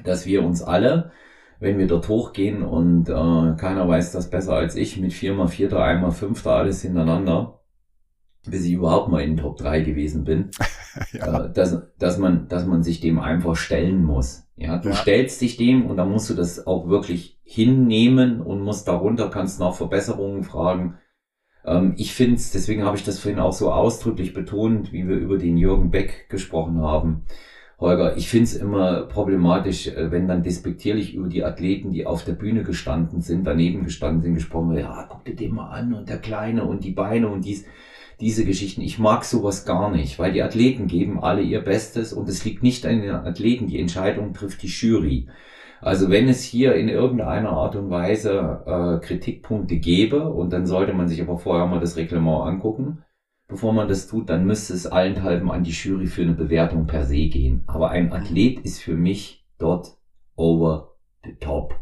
[0.07, 1.11] dass wir uns alle,
[1.59, 5.83] wenn wir dort hochgehen und äh, keiner weiß das besser als ich, mit viermal Vierter,
[5.83, 7.59] einmal Fünfter, alles hintereinander,
[8.45, 10.51] bis ich überhaupt mal in den Top 3 gewesen bin,
[11.13, 11.45] ja.
[11.45, 14.47] äh, dass, dass, man, dass man sich dem einfach stellen muss.
[14.55, 14.95] Ja, du ja.
[14.95, 19.59] stellst dich dem und dann musst du das auch wirklich hinnehmen und musst darunter, kannst
[19.59, 20.97] nach Verbesserungen fragen.
[21.65, 25.17] Ähm, ich finde es, deswegen habe ich das vorhin auch so ausdrücklich betont, wie wir
[25.17, 27.25] über den Jürgen Beck gesprochen haben.
[27.79, 32.25] Holger, ich finde es immer problematisch, äh, wenn dann despektierlich über die Athleten, die auf
[32.25, 35.93] der Bühne gestanden sind, daneben gestanden sind, gesprochen wird, ja, guck dir den mal an
[35.93, 37.65] und der Kleine und die Beine und dies
[38.19, 38.81] diese Geschichten.
[38.81, 42.63] Ich mag sowas gar nicht, weil die Athleten geben alle ihr Bestes und es liegt
[42.63, 45.27] nicht an den Athleten, die Entscheidung trifft die Jury.
[45.81, 50.93] Also wenn es hier in irgendeiner Art und Weise äh, Kritikpunkte gäbe, und dann sollte
[50.93, 53.03] man sich aber vorher mal das Reglement angucken,
[53.47, 57.05] bevor man das tut, dann müsste es allenthalben an die Jury für eine Bewertung per
[57.05, 57.63] se gehen.
[57.67, 59.97] Aber ein Athlet ist für mich dort
[60.35, 61.75] over the top.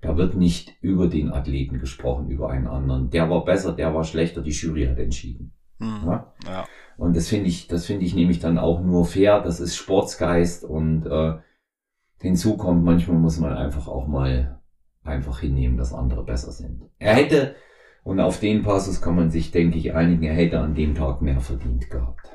[0.00, 3.10] Da wird nicht über den Athleten gesprochen, über einen anderen.
[3.10, 5.52] Der war besser, der war schlechter, die Jury hat entschieden.
[5.78, 6.02] Mhm.
[6.06, 6.34] Ja?
[6.46, 6.64] ja?
[6.96, 9.40] Und das finde ich, das finde ich nämlich dann auch nur fair.
[9.40, 11.34] Das ist Sportsgeist und äh,
[12.20, 14.60] hinzu kommt, manchmal muss man einfach auch mal
[15.02, 16.82] einfach hinnehmen, dass andere besser sind.
[16.98, 17.56] Er hätte,
[18.02, 21.22] und auf den Passus kann man sich, denke ich, einigen, er hätte an dem Tag
[21.22, 22.28] mehr verdient gehabt.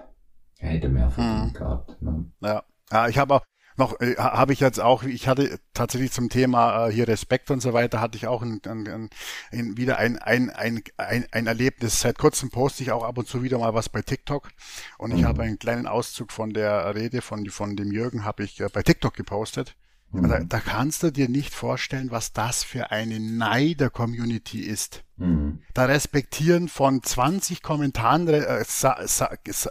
[0.59, 1.57] Er hätte mehr verdient mhm.
[1.57, 2.01] gehabt.
[2.01, 2.31] Ne?
[2.41, 2.63] Ja.
[2.91, 3.41] ja, ich habe auch,
[3.77, 7.61] noch äh, habe ich jetzt auch, ich hatte tatsächlich zum Thema äh, hier Respekt und
[7.61, 9.09] so weiter, hatte ich auch ein, ein,
[9.51, 11.99] ein, wieder ein, ein, ein, ein, ein Erlebnis.
[11.99, 14.49] Seit kurzem poste ich auch ab und zu wieder mal was bei TikTok
[14.97, 15.25] und ich mhm.
[15.25, 18.81] habe einen kleinen Auszug von der Rede von, von dem Jürgen habe ich äh, bei
[18.81, 19.75] TikTok gepostet.
[20.21, 20.29] Mhm.
[20.29, 25.03] Da, da, kannst du dir nicht vorstellen, was das für eine Neider-Community ist.
[25.17, 25.61] Mhm.
[25.73, 28.63] Da respektieren von 20 Kommentaren äh,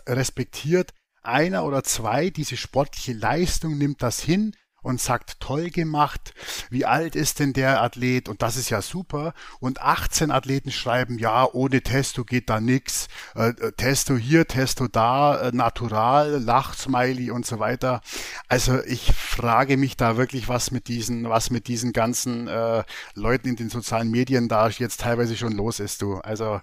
[0.09, 4.55] respektiert einer oder zwei diese sportliche Leistung, nimmt das hin
[4.85, 6.35] und sagt, toll gemacht,
[6.71, 9.35] wie alt ist denn der Athlet und das ist ja super.
[9.61, 14.87] Und 18 Athleten schreiben, ja, ohne Testo geht da nix, äh, äh, Testo hier, Testo
[14.87, 18.03] da, äh, natural, Lachsmiley und so weiter.
[18.49, 23.49] Also ich frage mich da wirklich, was mit diesen, was mit diesen ganzen äh, Leuten
[23.49, 26.19] in den sozialen Medien da jetzt teilweise schon los ist, du.
[26.19, 26.61] Also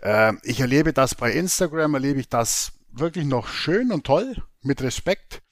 [0.00, 4.82] äh, ich erlebe das bei Instagram, erlebe ich das wirklich noch schön und toll, mit
[4.82, 5.42] Respekt.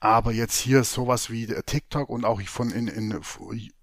[0.00, 3.20] Aber jetzt hier sowas wie TikTok und auch von in, in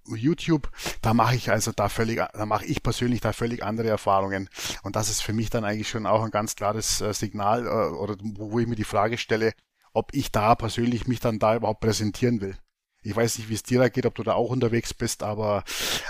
[0.07, 0.69] YouTube,
[1.01, 4.49] da mache ich also da völlig, da mache ich persönlich da völlig andere Erfahrungen.
[4.83, 7.95] Und das ist für mich dann eigentlich schon auch ein ganz klares äh, Signal, äh,
[7.95, 9.53] oder wo ich mir die Frage stelle,
[9.93, 12.57] ob ich da persönlich mich dann da überhaupt präsentieren will.
[13.01, 15.63] Ich weiß nicht, wie es dir da geht, ob du da auch unterwegs bist, aber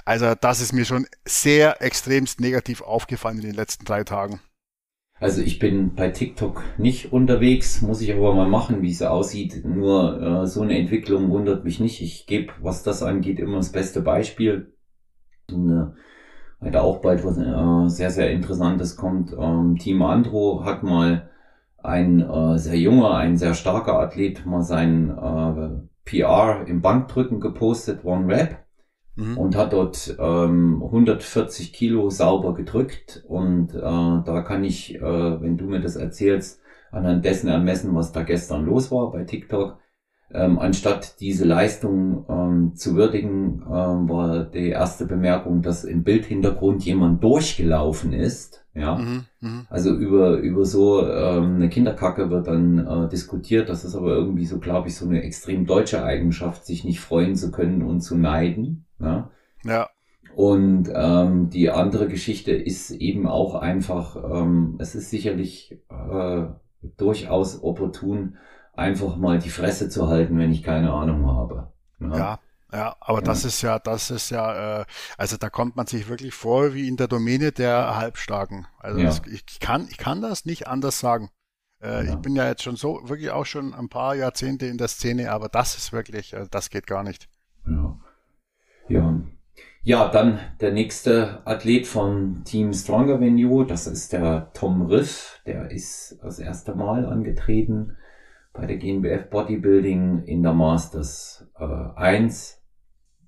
[0.06, 4.40] also das ist mir schon sehr extremst negativ aufgefallen in den letzten drei Tagen.
[5.20, 9.64] Also ich bin bei TikTok nicht unterwegs, muss ich aber mal machen, wie es aussieht.
[9.66, 12.02] Nur äh, so eine Entwicklung wundert mich nicht.
[12.02, 14.74] Ich gebe, was das angeht, immer das beste Beispiel.
[15.52, 15.86] Und, äh,
[16.60, 19.34] weil auch bald was äh, sehr, sehr Interessantes kommt.
[19.34, 21.30] Ähm, Team Andro hat mal
[21.78, 28.04] ein äh, sehr junger, ein sehr starker Athlet mal sein äh, PR im Bankdrücken gepostet,
[28.04, 28.65] One Rap
[29.16, 29.38] mhm.
[29.38, 33.24] und hat dort ähm, 140 Kilo sauber gedrückt.
[33.28, 38.12] Und äh, da kann ich, äh, wenn du mir das erzählst, anhand dessen ermessen, was
[38.12, 39.80] da gestern los war bei TikTok.
[40.34, 46.84] Ähm, anstatt diese Leistung ähm, zu würdigen, ähm, war die erste Bemerkung, dass im Bildhintergrund
[46.84, 48.66] jemand durchgelaufen ist.
[48.74, 49.68] Ja, mhm, mh.
[49.70, 53.70] also über über so ähm, eine Kinderkacke wird dann äh, diskutiert.
[53.70, 57.36] Das ist aber irgendwie so, glaube ich, so eine extrem deutsche Eigenschaft, sich nicht freuen
[57.36, 58.86] zu können und zu neiden.
[59.00, 59.30] Ja.
[59.64, 59.90] ja.
[60.36, 66.46] Und ähm, die andere Geschichte ist eben auch einfach, ähm, es ist sicherlich äh,
[66.98, 68.36] durchaus opportun,
[68.76, 71.72] einfach mal die Fresse zu halten, wenn ich keine Ahnung habe.
[72.00, 72.40] Ja, ja,
[72.72, 73.24] ja aber ja.
[73.24, 74.86] das ist ja, das ist ja, äh,
[75.18, 78.68] also da kommt man sich wirklich vor wie in der Domäne der Halbstarken.
[78.80, 79.06] Also ja.
[79.06, 81.30] das, ich, kann, ich kann das nicht anders sagen.
[81.82, 84.88] Äh, ich bin ja jetzt schon so, wirklich auch schon ein paar Jahrzehnte in der
[84.88, 87.30] Szene, aber das ist wirklich, äh, das geht gar nicht.
[87.68, 87.98] Ja.
[88.88, 89.22] Ja.
[89.84, 95.42] Ja, dann der nächste Athlet von Team Stronger Venue, das ist der Tom Riff.
[95.46, 97.96] Der ist das erste Mal angetreten
[98.56, 102.62] bei der GNBF Bodybuilding in der Masters äh, 1.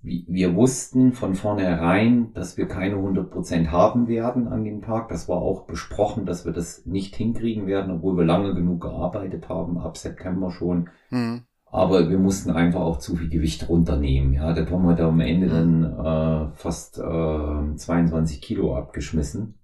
[0.02, 5.10] Wir wussten von vornherein, dass wir keine 100% haben werden an dem Tag.
[5.10, 9.50] Das war auch besprochen, dass wir das nicht hinkriegen werden, obwohl wir lange genug gearbeitet
[9.50, 10.90] haben, ab September schon.
[11.10, 11.42] Mhm.
[11.66, 14.32] Aber wir mussten einfach auch zu viel Gewicht runternehmen.
[14.32, 19.56] Ja, der Tom hat am Ende dann äh, fast äh, 22 Kilo abgeschmissen.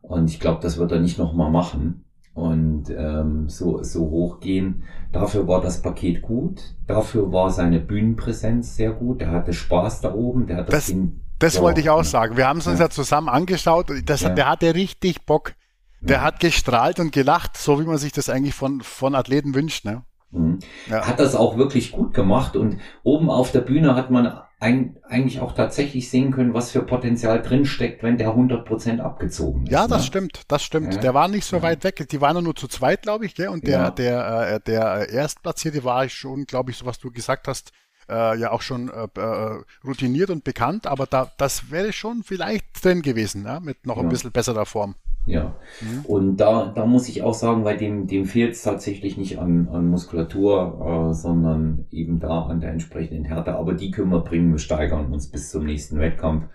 [0.00, 2.05] Und ich glaube, das wird er nicht nochmal machen
[2.36, 4.84] und ähm, so, so hochgehen.
[5.10, 6.74] Dafür war das Paket gut.
[6.86, 9.22] Dafür war seine Bühnenpräsenz sehr gut.
[9.22, 10.46] Er hatte Spaß da oben.
[10.46, 11.20] Der hat das, das Ding.
[11.38, 12.36] Das ja, wollte ich auch sagen.
[12.36, 13.90] Wir haben es uns ja, ja zusammen angeschaut.
[14.04, 14.28] Das, ja.
[14.28, 15.54] Der hatte richtig Bock.
[16.02, 19.86] Der hat gestrahlt und gelacht, so wie man sich das eigentlich von, von Athleten wünscht.
[19.86, 20.02] Ne?
[20.30, 20.58] Mhm.
[20.88, 21.06] Ja.
[21.06, 25.54] Hat das auch wirklich gut gemacht und oben auf der Bühne hat man eigentlich auch
[25.54, 29.70] tatsächlich sehen können, was für Potenzial drinsteckt, wenn der 100% abgezogen ist.
[29.70, 30.06] Ja, das ne?
[30.06, 30.94] stimmt, das stimmt.
[30.94, 31.00] Ja.
[31.00, 31.62] Der war nicht so ja.
[31.62, 32.08] weit weg.
[32.08, 33.48] Die waren nur zu zweit, glaube ich, gell?
[33.48, 37.72] und der, der, äh, der Erstplatzierte war schon, glaube ich, so was du gesagt hast,
[38.08, 42.82] äh, ja auch schon äh, äh, routiniert und bekannt, aber da, das wäre schon vielleicht
[42.82, 43.60] drin gewesen, ja?
[43.60, 44.94] mit noch ein bisschen besserer Form.
[45.26, 45.56] Ja.
[45.80, 46.06] Mhm.
[46.06, 49.68] Und da, da muss ich auch sagen, bei dem, dem fehlt es tatsächlich nicht an,
[49.68, 53.56] an Muskulatur, äh, sondern eben da an der entsprechenden Härte.
[53.56, 56.48] Aber die können wir bringen, wir steigern uns bis zum nächsten Wettkampf.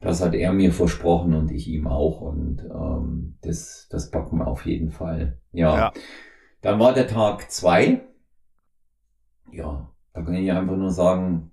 [0.00, 2.20] Das hat er mir versprochen und ich ihm auch.
[2.20, 5.40] Und ähm, das, das packen wir auf jeden Fall.
[5.50, 5.76] Ja.
[5.76, 5.92] ja.
[6.60, 8.02] Dann war der Tag zwei.
[9.50, 11.52] Ja, da kann ich einfach nur sagen,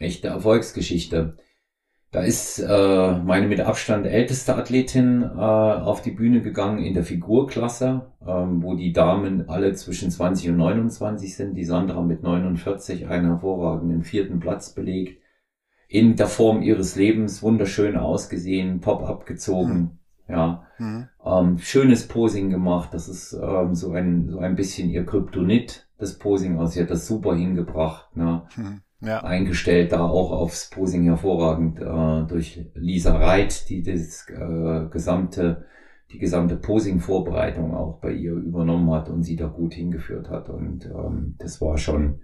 [0.00, 1.36] echte Erfolgsgeschichte.
[2.12, 7.04] Da ist äh, meine mit Abstand älteste Athletin äh, auf die Bühne gegangen in der
[7.04, 11.54] Figurklasse, ähm, wo die Damen alle zwischen 20 und 29 sind.
[11.54, 15.22] Die Sandra mit 49 einen hervorragenden vierten Platz belegt.
[15.88, 19.78] In der Form ihres Lebens wunderschön ausgesehen, top abgezogen.
[19.78, 19.90] Mhm.
[20.28, 21.08] Ja, mhm.
[21.24, 22.90] Ähm, schönes Posing gemacht.
[22.92, 26.58] Das ist ähm, so ein so ein bisschen ihr Kryptonit, das Posing.
[26.58, 28.14] Also sie hat das super hingebracht.
[28.14, 28.42] Ne?
[28.56, 29.22] Mhm ja.
[29.22, 35.66] eingestellt, da auch aufs Posing hervorragend äh, durch Lisa Reit, die das äh, gesamte,
[36.12, 40.48] die gesamte Posing-Vorbereitung auch bei ihr übernommen hat und sie da gut hingeführt hat.
[40.48, 42.20] Und ähm, das war schon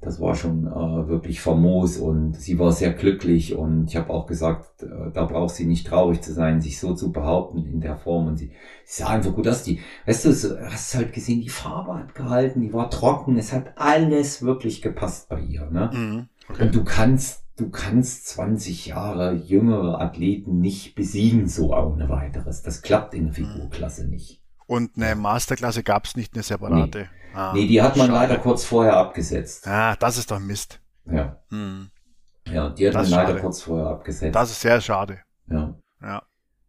[0.00, 4.26] das war schon äh, wirklich famos und sie war sehr glücklich und ich habe auch
[4.26, 7.96] gesagt, äh, da braucht sie nicht traurig zu sein, sich so zu behaupten in der
[7.96, 8.52] Form und sie,
[8.84, 9.62] sie sah einfach gut aus.
[9.62, 13.52] Die, weißt du, so, hast halt gesehen, die Farbe hat gehalten, die war trocken, es
[13.52, 15.70] hat alles wirklich gepasst bei ihr.
[15.70, 15.90] Ne?
[15.92, 16.62] Mhm, okay.
[16.62, 22.62] Und du kannst, du kannst 20 Jahre jüngere Athleten nicht besiegen so ohne weiteres.
[22.62, 24.40] Das klappt in der Figurklasse nicht.
[24.66, 27.00] Und eine Masterklasse gab es nicht, eine separate.
[27.00, 27.19] Nee.
[27.34, 28.18] Ah, nee, die hat man schade.
[28.18, 29.66] leider kurz vorher abgesetzt.
[29.66, 30.80] Ah, das ist doch Mist.
[31.10, 31.40] Ja.
[31.50, 31.90] Hm.
[32.52, 33.40] Ja, die hat das man leider schade.
[33.40, 34.34] kurz vorher abgesetzt.
[34.34, 35.18] Das ist sehr schade.
[35.48, 35.74] Ja.
[36.02, 36.22] Ja.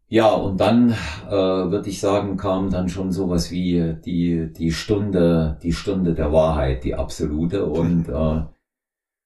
[0.08, 0.92] Ja, und dann
[1.30, 6.34] äh, würde ich sagen, kam dann schon sowas wie die die Stunde, die Stunde der
[6.34, 7.66] Wahrheit, die absolute.
[7.82, 8.42] Und äh,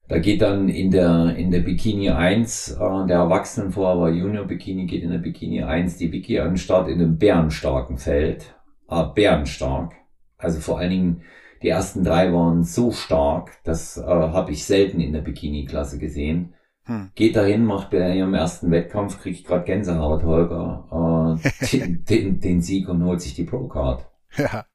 [0.08, 4.46] da geht dann in der in der Bikini 1, äh, der Erwachsenen vor, aber Junior
[4.46, 8.54] Bikini geht in der Bikini 1 die Wiki an den Start in einem bärenstarken Feld.
[8.88, 9.94] Äh, bärenstark.
[10.38, 11.22] Also vor allen Dingen
[11.62, 16.54] die ersten drei waren so stark, das äh, habe ich selten in der Bikini-Klasse gesehen.
[16.84, 17.12] Hm.
[17.16, 22.62] Geht dahin, macht bei ihrem ersten Wettkampf, kriegt gerade Gänsehaut, Holger, äh, den, den, den,
[22.62, 24.06] Sieg und holt sich die Pro-Card.
[24.38, 24.66] Ja,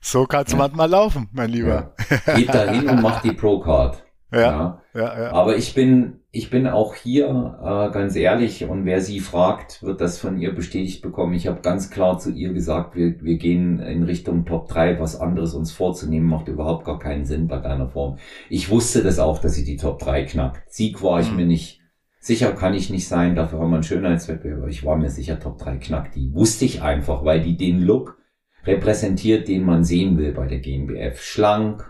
[0.00, 0.58] so kann's ja.
[0.58, 1.94] manchmal laufen, mein Lieber.
[2.26, 2.34] Ja.
[2.34, 4.04] Geht dahin und macht die Pro-Card.
[4.32, 5.32] Ja, ja, ja.
[5.32, 10.00] Aber ich bin, ich bin auch hier äh, ganz ehrlich und wer sie fragt, wird
[10.00, 11.34] das von ihr bestätigt bekommen.
[11.34, 15.18] Ich habe ganz klar zu ihr gesagt, wir, wir gehen in Richtung Top 3, was
[15.18, 18.18] anderes uns vorzunehmen, macht überhaupt gar keinen Sinn bei deiner Form.
[18.48, 20.62] Ich wusste das auch, dass sie die Top 3 knackt.
[20.72, 21.36] Sieg war ich mhm.
[21.36, 21.80] mir nicht
[22.20, 24.68] sicher, kann ich nicht sein, dafür haben wir einen Schönheitswettbewerb.
[24.68, 26.32] Ich war mir sicher, Top 3 knackt die.
[26.32, 28.18] Wusste ich einfach, weil die den Look
[28.64, 31.20] repräsentiert, den man sehen will bei der GmbF.
[31.20, 31.89] Schlank,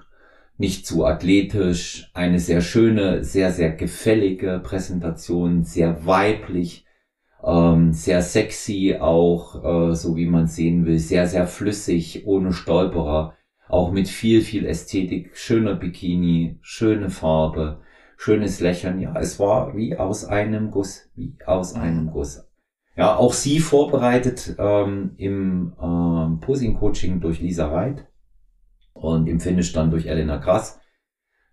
[0.60, 6.84] nicht zu athletisch, eine sehr schöne, sehr, sehr gefällige Präsentation, sehr weiblich,
[7.42, 13.32] ähm, sehr sexy auch, äh, so wie man sehen will, sehr, sehr flüssig, ohne Stolperer,
[13.70, 17.80] auch mit viel, viel Ästhetik, schöner Bikini, schöne Farbe,
[18.18, 19.00] schönes Lächeln.
[19.00, 22.46] Ja, es war wie aus einem Guss, wie aus einem Guss.
[22.96, 28.09] Ja, auch sie vorbereitet ähm, im ähm, Posing-Coaching durch Lisa Reit
[29.00, 30.78] und im Finish dann durch Elena Krass.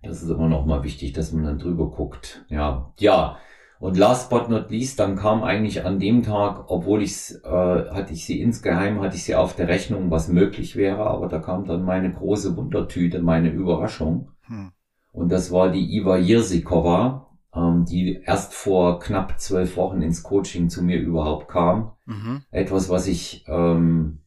[0.04, 2.46] Das ist immer noch mal wichtig, dass man dann drüber guckt.
[2.50, 3.38] Ja, ja.
[3.80, 8.14] Und last but not least, dann kam eigentlich an dem Tag, obwohl ich äh, hatte
[8.14, 11.66] ich sie insgeheim, hatte ich sie auf der Rechnung, was möglich wäre, aber da kam
[11.66, 14.32] dann meine große Wundertüte, meine Überraschung.
[14.48, 14.72] Hm.
[15.12, 20.70] Und das war die Iva Jirsikova, ähm, die erst vor knapp zwölf Wochen ins Coaching
[20.70, 21.92] zu mir überhaupt kam.
[22.06, 22.42] Mhm.
[22.50, 24.22] Etwas, was ich ähm,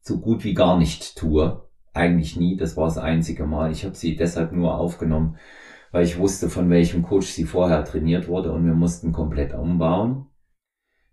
[0.00, 2.56] so gut wie gar nicht tue eigentlich nie.
[2.56, 3.72] Das war das einzige Mal.
[3.72, 5.36] Ich habe sie deshalb nur aufgenommen,
[5.92, 10.26] weil ich wusste, von welchem Coach sie vorher trainiert wurde und wir mussten komplett umbauen.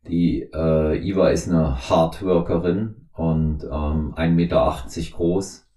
[0.07, 5.70] Die äh, Iva ist eine Hardworkerin und ähm, 1,80 Meter groß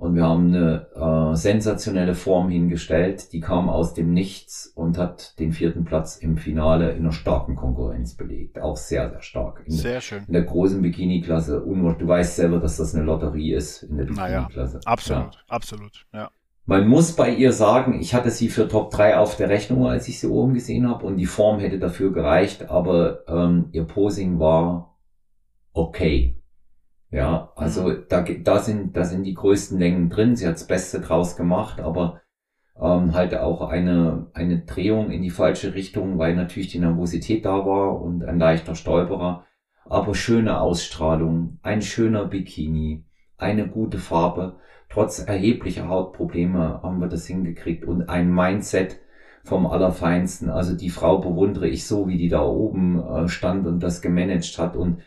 [0.00, 5.38] und wir haben eine äh, sensationelle Form hingestellt, die kam aus dem Nichts und hat
[5.38, 8.58] den vierten Platz im Finale in einer starken Konkurrenz belegt.
[8.58, 9.62] Auch sehr, sehr stark.
[9.66, 10.24] In sehr schön.
[10.26, 11.62] In der großen Bikini-Klasse.
[11.66, 14.76] Du weißt selber, dass das eine Lotterie ist in der Bikini-Klasse.
[14.76, 15.40] Naja, absolut, ja.
[15.48, 16.30] absolut, ja.
[16.64, 20.08] Man muss bei ihr sagen, ich hatte sie für Top 3 auf der Rechnung, als
[20.08, 24.38] ich sie oben gesehen habe und die Form hätte dafür gereicht, aber ähm, ihr Posing
[24.38, 24.96] war
[25.74, 26.39] okay.
[27.10, 28.04] Ja, also mhm.
[28.08, 30.36] da, da sind, da sind die größten Längen drin.
[30.36, 32.20] Sie hat das Beste draus gemacht, aber
[32.80, 37.66] ähm, halt auch eine, eine Drehung in die falsche Richtung, weil natürlich die Nervosität da
[37.66, 39.44] war und ein leichter Stolperer.
[39.84, 43.04] Aber schöne Ausstrahlung, ein schöner Bikini,
[43.38, 44.58] eine gute Farbe.
[44.88, 49.00] Trotz erheblicher Hautprobleme haben wir das hingekriegt und ein Mindset
[49.42, 50.48] vom Allerfeinsten.
[50.48, 54.58] Also die Frau bewundere ich so, wie die da oben äh, stand und das gemanagt
[54.58, 55.00] hat und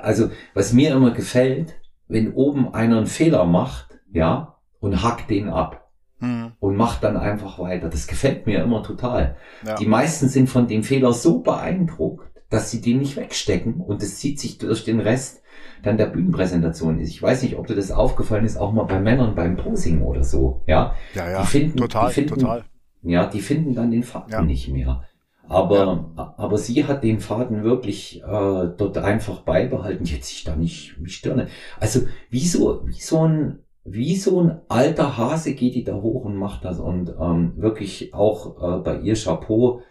[0.00, 1.74] also was mir immer gefällt,
[2.08, 6.52] wenn oben einer einen Fehler macht, ja, und hackt den ab hm.
[6.60, 7.88] und macht dann einfach weiter.
[7.88, 9.36] Das gefällt mir immer total.
[9.66, 9.76] Ja.
[9.76, 14.18] Die meisten sind von dem Fehler so beeindruckt, dass sie den nicht wegstecken und es
[14.18, 15.42] zieht sich durch den Rest
[15.82, 17.08] dann der Bühnenpräsentation ist.
[17.08, 20.22] Ich weiß nicht, ob dir das aufgefallen ist, auch mal bei Männern beim Posing oder
[20.22, 20.94] so, ja.
[21.14, 22.64] Ja, ja, die finden, total, die finden, total.
[23.02, 24.42] Ja, die finden dann den Faden ja.
[24.42, 25.02] nicht mehr.
[25.48, 26.34] Aber, ja.
[26.36, 30.04] aber sie hat den Faden wirklich äh, dort einfach beibehalten.
[30.04, 31.48] Jetzt sich da nicht mich stören.
[31.80, 36.24] Also wie so, wie so ein wie so ein alter Hase geht die da hoch
[36.24, 39.82] und macht das und ähm, wirklich auch äh, bei ihr Chapeau.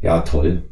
[0.00, 0.70] Ja, toll.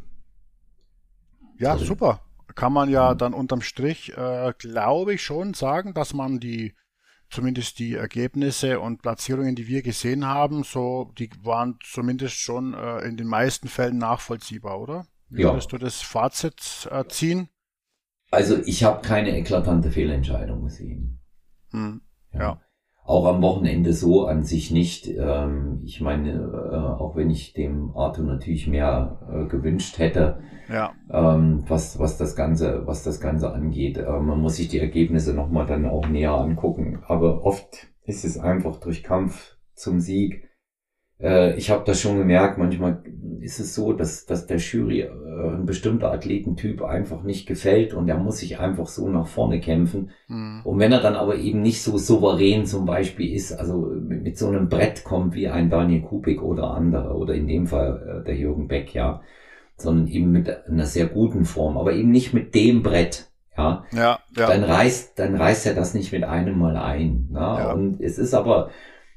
[1.59, 1.87] Ja, toll.
[1.87, 2.21] super.
[2.55, 6.75] Kann man ja dann unterm Strich, äh, glaube ich, schon sagen, dass man die
[7.31, 13.01] zumindest die Ergebnisse und Platzierungen, die wir gesehen haben, so, die waren zumindest schon äh,
[13.01, 15.07] in den meisten Fällen nachvollziehbar, oder?
[15.29, 15.51] Wie ja.
[15.51, 17.49] würdest du das Fazit äh, ziehen?
[18.31, 21.21] Also ich habe keine eklatante Fehlentscheidung gesehen.
[21.71, 22.03] Hm.
[22.33, 22.41] Ja.
[22.41, 22.61] ja.
[23.05, 25.09] Auch am Wochenende so an sich nicht.
[25.09, 30.93] Ähm, ich meine, äh, auch wenn ich dem Arthur natürlich mehr äh, gewünscht hätte, ja.
[31.11, 33.99] ähm, was, was das Ganze, was das Ganze angeht.
[33.99, 37.03] Äh, man muss sich die Ergebnisse nochmal dann auch näher angucken.
[37.07, 40.50] Aber oft ist es einfach durch Kampf zum Sieg
[41.23, 43.03] äh, ich habe das schon gemerkt, manchmal
[43.41, 48.09] ist es so, dass, dass der Jury äh, ein bestimmter Athletentyp einfach nicht gefällt und
[48.09, 50.11] er muss sich einfach so nach vorne kämpfen.
[50.29, 50.61] Mhm.
[50.65, 54.39] Und wenn er dann aber eben nicht so souverän zum Beispiel ist, also mit, mit
[54.39, 58.27] so einem Brett kommt wie ein Daniel Kubik oder andere, oder in dem Fall äh,
[58.27, 59.23] der Jürgen Beck, ja,
[59.77, 63.27] sondern eben mit einer sehr guten Form, aber eben nicht mit dem Brett.
[63.57, 64.47] Ja, ja, ja.
[64.47, 67.29] dann reißt, dann reißt er das nicht mit einem Mal ein.
[67.31, 67.41] Ne?
[67.41, 67.73] Ja.
[67.73, 68.71] Und es ist aber,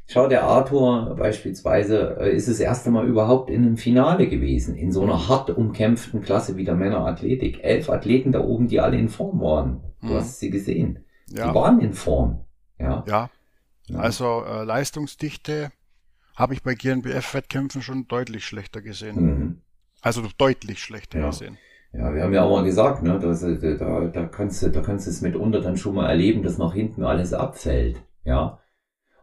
[0.06, 4.92] Schau, der Arthur beispielsweise äh, ist das erste Mal überhaupt in einem Finale gewesen, in
[4.92, 7.64] so einer hart umkämpften Klasse wie der Männerathletik.
[7.64, 9.82] Elf Athleten da oben, die alle in Form waren.
[10.02, 10.16] Du mhm.
[10.16, 11.06] hast sie gesehen.
[11.30, 11.50] Ja.
[11.50, 12.46] Die waren in Form.
[12.78, 13.04] Ja.
[13.08, 13.30] Ja.
[13.96, 15.72] Also äh, Leistungsdichte
[16.36, 19.16] habe ich bei GNBF-Wettkämpfen schon deutlich schlechter gesehen.
[19.16, 19.62] Mhm.
[20.02, 21.28] Also deutlich schlechter ja.
[21.28, 21.58] gesehen.
[21.94, 24.82] Ja, wir haben ja auch mal gesagt, ne, dass, äh, da, da kannst du, da
[24.82, 28.02] kannst du es mitunter dann schon mal erleben, dass nach hinten alles abfällt.
[28.26, 28.60] Ja.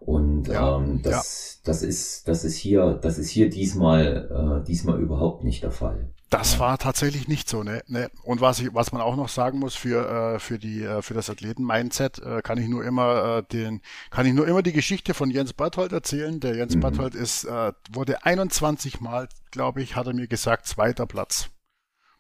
[0.01, 1.61] Und ja, ähm, das, ja.
[1.65, 6.11] das ist, das ist hier, das ist hier diesmal, äh, diesmal überhaupt nicht der Fall.
[6.31, 7.83] Das war tatsächlich nicht so, ne?
[7.87, 8.11] ne?
[8.23, 11.13] Und was ich, was man auch noch sagen muss für äh, für die äh, für
[11.13, 15.13] das Athleten-Mindset, äh, kann ich nur immer äh, den, kann ich nur immer die Geschichte
[15.13, 16.41] von Jens Barthold erzählen.
[16.41, 16.81] Der Jens mhm.
[16.81, 21.51] Barthold ist äh, wurde 21 Mal, glaube ich, hat er mir gesagt, zweiter Platz,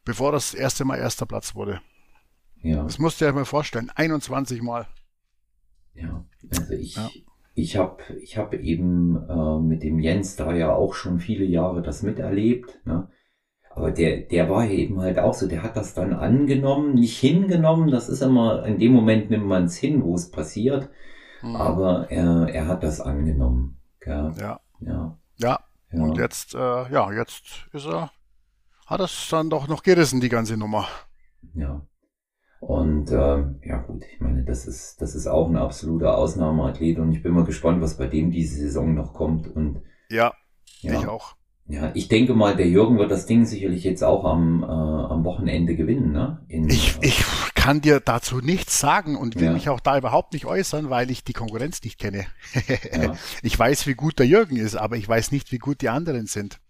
[0.04, 1.80] bevor das erste Mal erster Platz wurde.
[2.62, 2.82] Ja.
[2.82, 4.86] Das musst du dir mal vorstellen, 21 Mal.
[5.94, 7.08] Ja, also ich, ja
[7.54, 11.82] ich habe ich hab eben äh, mit dem Jens da ja auch schon viele Jahre
[11.82, 12.80] das miterlebt.
[12.84, 13.08] Ne?
[13.70, 17.90] Aber der, der war eben halt auch so, der hat das dann angenommen, nicht hingenommen.
[17.90, 20.90] Das ist immer, in dem Moment nimmt man es hin, wo es passiert.
[21.42, 21.56] Mhm.
[21.56, 23.80] Aber er, er hat das angenommen.
[24.00, 24.32] Gell?
[24.38, 24.60] Ja.
[24.80, 25.18] Ja.
[25.36, 25.60] Ja.
[25.92, 26.02] ja.
[26.02, 28.10] Und jetzt, äh, ja, jetzt ist er,
[28.86, 30.88] hat es dann doch noch gerissen, die ganze Nummer.
[31.54, 31.82] Ja.
[32.60, 37.10] Und ähm, ja gut, ich meine, das ist, das ist auch ein absoluter Ausnahmeathlet und
[37.12, 39.48] ich bin mal gespannt, was bei dem diese Saison noch kommt.
[39.48, 40.34] Und ja,
[40.82, 41.36] ja ich auch.
[41.66, 45.24] Ja, ich denke mal, der Jürgen wird das Ding sicherlich jetzt auch am, äh, am
[45.24, 46.44] Wochenende gewinnen, ne?
[46.48, 49.52] In, ich, äh, ich kann dir dazu nichts sagen und will ja.
[49.52, 52.26] mich auch da überhaupt nicht äußern, weil ich die Konkurrenz nicht kenne.
[52.92, 53.14] ja.
[53.42, 56.26] Ich weiß, wie gut der Jürgen ist, aber ich weiß nicht, wie gut die anderen
[56.26, 56.60] sind.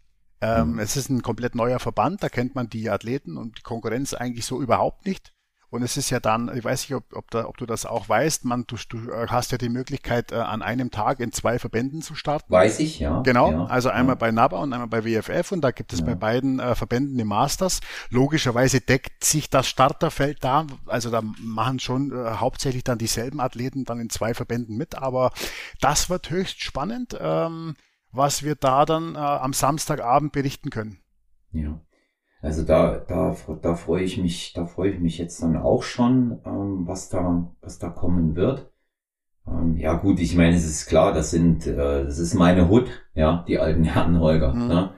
[0.40, 0.78] Ähm, mhm.
[0.78, 4.44] Es ist ein komplett neuer Verband, da kennt man die Athleten und die Konkurrenz eigentlich
[4.44, 5.32] so überhaupt nicht.
[5.70, 8.08] Und es ist ja dann, ich weiß nicht, ob, ob, da, ob du das auch
[8.08, 12.02] weißt, man, du, du hast ja die Möglichkeit, äh, an einem Tag in zwei Verbänden
[12.02, 12.52] zu starten.
[12.52, 13.20] Weiß ich, ja.
[13.22, 14.18] Genau, ja, also einmal ja.
[14.18, 16.06] bei NABA und einmal bei WFF und da gibt es ja.
[16.06, 17.80] bei beiden äh, Verbänden die Masters.
[18.10, 23.84] Logischerweise deckt sich das Starterfeld da, also da machen schon äh, hauptsächlich dann dieselben Athleten
[23.84, 25.30] dann in zwei Verbänden mit, aber
[25.80, 27.76] das wird höchst spannend, ähm,
[28.10, 30.98] was wir da dann äh, am Samstagabend berichten können.
[31.52, 31.80] Ja.
[32.42, 36.40] Also da, da, da freue ich mich, da freue ich mich jetzt dann auch schon,
[36.46, 38.70] ähm, was da, was da kommen wird.
[39.46, 42.88] Ähm, ja gut, ich meine, es ist klar, das sind, äh, das ist meine Hut,
[43.14, 44.54] ja, die alten Herren Holger.
[44.54, 44.68] Mhm.
[44.68, 44.90] Ne?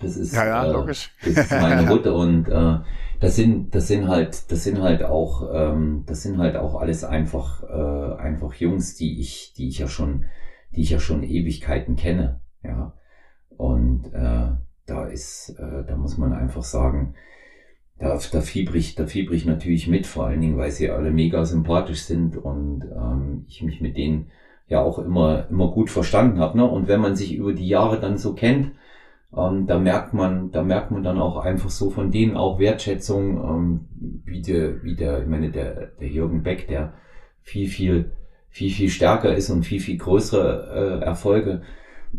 [0.00, 1.12] Das ist, ja, ja, äh, logisch.
[1.22, 2.78] das ist meine Hut und äh,
[3.20, 7.04] das sind, das sind halt, das sind halt auch, ähm, das sind halt auch alles
[7.04, 10.26] einfach, äh, einfach Jungs, die ich, die ich ja schon,
[10.74, 12.94] die ich ja schon Ewigkeiten kenne, ja.
[13.56, 14.48] Und äh,
[14.86, 17.14] da ist, äh, da muss man einfach sagen,
[17.98, 21.10] da, da fieber ich, da fieber ich natürlich mit, vor allen Dingen, weil sie alle
[21.10, 24.30] mega sympathisch sind und ähm, ich mich mit denen
[24.68, 26.58] ja auch immer, immer gut verstanden habe.
[26.58, 26.64] Ne?
[26.64, 28.72] Und wenn man sich über die Jahre dann so kennt,
[29.36, 33.38] ähm, da merkt man, da merkt man dann auch einfach so von denen auch Wertschätzung,
[33.38, 33.80] ähm,
[34.24, 36.94] wie der, wie der, ich meine, der, der Jürgen Beck, der
[37.42, 38.12] viel, viel,
[38.48, 41.62] viel, viel stärker ist und viel, viel größere äh, Erfolge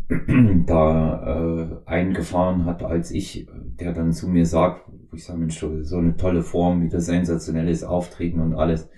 [0.66, 3.48] da äh, eingefahren hat als ich,
[3.80, 8.40] der dann zu mir sagt, ich sage, Mensch, so eine tolle Form, wieder sensationelles Auftreten
[8.42, 8.90] und alles.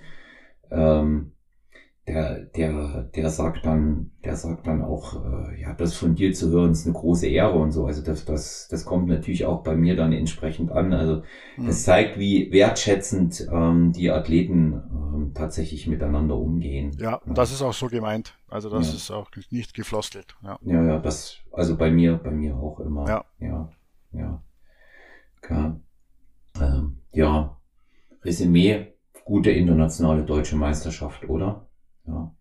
[0.72, 1.32] Ähm,
[2.10, 6.50] der, der, der sagt dann, der sagt dann auch, äh, ja, das von dir zu
[6.50, 7.86] hören ist eine große Ehre und so.
[7.86, 10.92] Also das, das, das kommt natürlich auch bei mir dann entsprechend an.
[10.92, 11.22] Also
[11.58, 11.68] mhm.
[11.68, 16.98] das zeigt, wie wertschätzend ähm, die Athleten ähm, tatsächlich miteinander umgehen.
[16.98, 18.34] Ja, ja, das ist auch so gemeint.
[18.48, 18.96] Also das ja.
[18.96, 20.36] ist auch nicht gefloskelt.
[20.42, 20.58] Ja.
[20.64, 23.08] ja, ja, das, also bei mir, bei mir auch immer.
[23.08, 23.70] Ja, ja,
[24.14, 24.42] ja.
[25.42, 25.80] Klar.
[26.60, 27.56] Ähm, ja,
[28.24, 28.94] Resümee,
[29.26, 31.69] gute internationale deutsche Meisterschaft, oder?
[32.10, 32.32] Ja,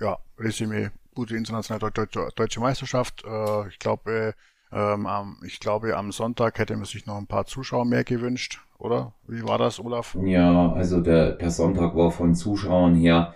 [0.00, 3.24] ja Resümee, gute internationale deutsche, Meisterschaft.
[3.24, 4.34] Äh, ich glaube,
[4.70, 9.14] ähm, ich glaube, am Sonntag hätte man sich noch ein paar Zuschauer mehr gewünscht, oder?
[9.26, 10.16] Wie war das, Olaf?
[10.22, 13.34] Ja, also der, der Sonntag war von Zuschauern her,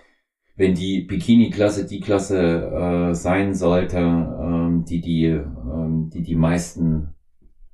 [0.55, 7.15] wenn die Bikini-Klasse die Klasse äh, sein sollte, ähm, die die, ähm, die die meisten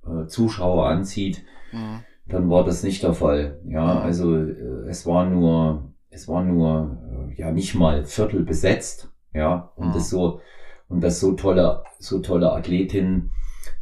[0.06, 1.44] äh, Zuschauer anzieht,
[1.74, 2.04] mhm.
[2.28, 3.60] dann war das nicht der Fall.
[3.66, 4.02] Ja, mhm.
[4.02, 9.90] also äh, es war nur, es war nur ja nicht mal Viertel besetzt, ja, und
[9.90, 9.94] mhm.
[9.94, 10.42] das so,
[10.88, 13.32] und das so tolle, so tolle Athletin,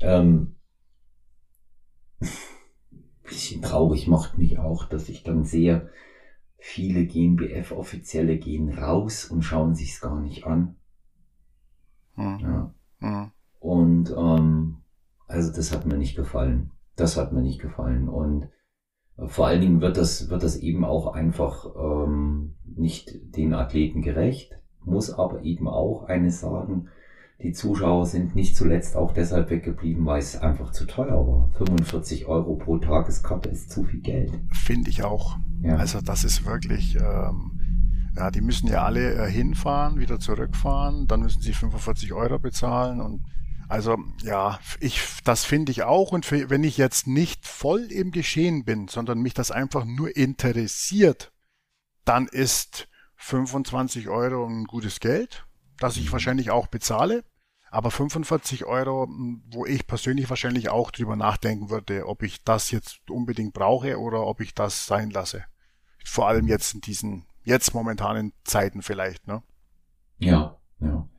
[0.02, 0.56] ähm,
[3.24, 5.90] bisschen traurig macht mich auch, dass ich dann sehe,
[6.58, 10.76] viele GmbF-Offizielle gehen raus und schauen sich's gar nicht an.
[12.16, 12.40] Mhm.
[12.40, 12.74] Ja.
[13.00, 13.32] Mhm.
[13.60, 14.78] Und ähm,
[15.28, 16.72] also das hat mir nicht gefallen.
[16.96, 18.10] Das hat mir nicht gefallen.
[18.10, 18.50] Und
[19.26, 24.60] vor allen Dingen wird das, wird das eben auch einfach ähm, nicht den Athleten gerecht,
[24.84, 26.90] muss aber eben auch eines sagen,
[27.42, 31.50] die Zuschauer sind nicht zuletzt auch deshalb weggeblieben, weil es einfach zu teuer war.
[31.58, 34.32] 45 Euro pro Tageskarte ist zu viel Geld.
[34.52, 35.38] Finde ich auch.
[35.62, 35.76] Ja.
[35.76, 41.22] Also das ist wirklich, ähm, ja, die müssen ja alle äh, hinfahren, wieder zurückfahren, dann
[41.22, 43.22] müssen sie 45 Euro bezahlen und
[43.68, 46.12] also ja, ich, das finde ich auch.
[46.12, 50.16] Und für, wenn ich jetzt nicht voll im Geschehen bin, sondern mich das einfach nur
[50.16, 51.32] interessiert,
[52.06, 52.88] dann ist
[53.18, 55.46] 25 Euro ein gutes Geld,
[55.80, 56.12] das ich mhm.
[56.14, 57.24] wahrscheinlich auch bezahle.
[57.70, 59.10] Aber 45 Euro,
[59.50, 64.26] wo ich persönlich wahrscheinlich auch drüber nachdenken würde, ob ich das jetzt unbedingt brauche oder
[64.26, 65.44] ob ich das sein lasse.
[66.06, 69.44] Vor allem jetzt in diesen, jetzt momentanen Zeiten vielleicht, ne?
[70.18, 71.10] Ja, ja.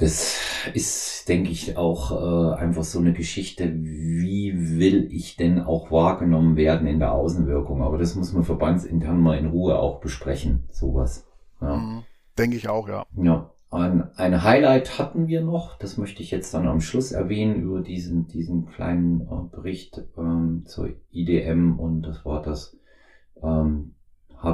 [0.00, 0.38] Das
[0.72, 6.56] ist, denke ich, auch äh, einfach so eine Geschichte, wie will ich denn auch wahrgenommen
[6.56, 7.82] werden in der Außenwirkung.
[7.82, 11.26] Aber das muss man verbandsintern mal in Ruhe auch besprechen, sowas.
[11.60, 11.76] Ja.
[11.76, 12.02] Mhm.
[12.38, 13.04] Denke ich auch, ja.
[13.16, 13.50] Ja.
[13.72, 17.82] Ein, ein Highlight hatten wir noch, das möchte ich jetzt dann am Schluss erwähnen, über
[17.82, 22.76] diesen, diesen kleinen äh, Bericht ähm, zur IDM und das war das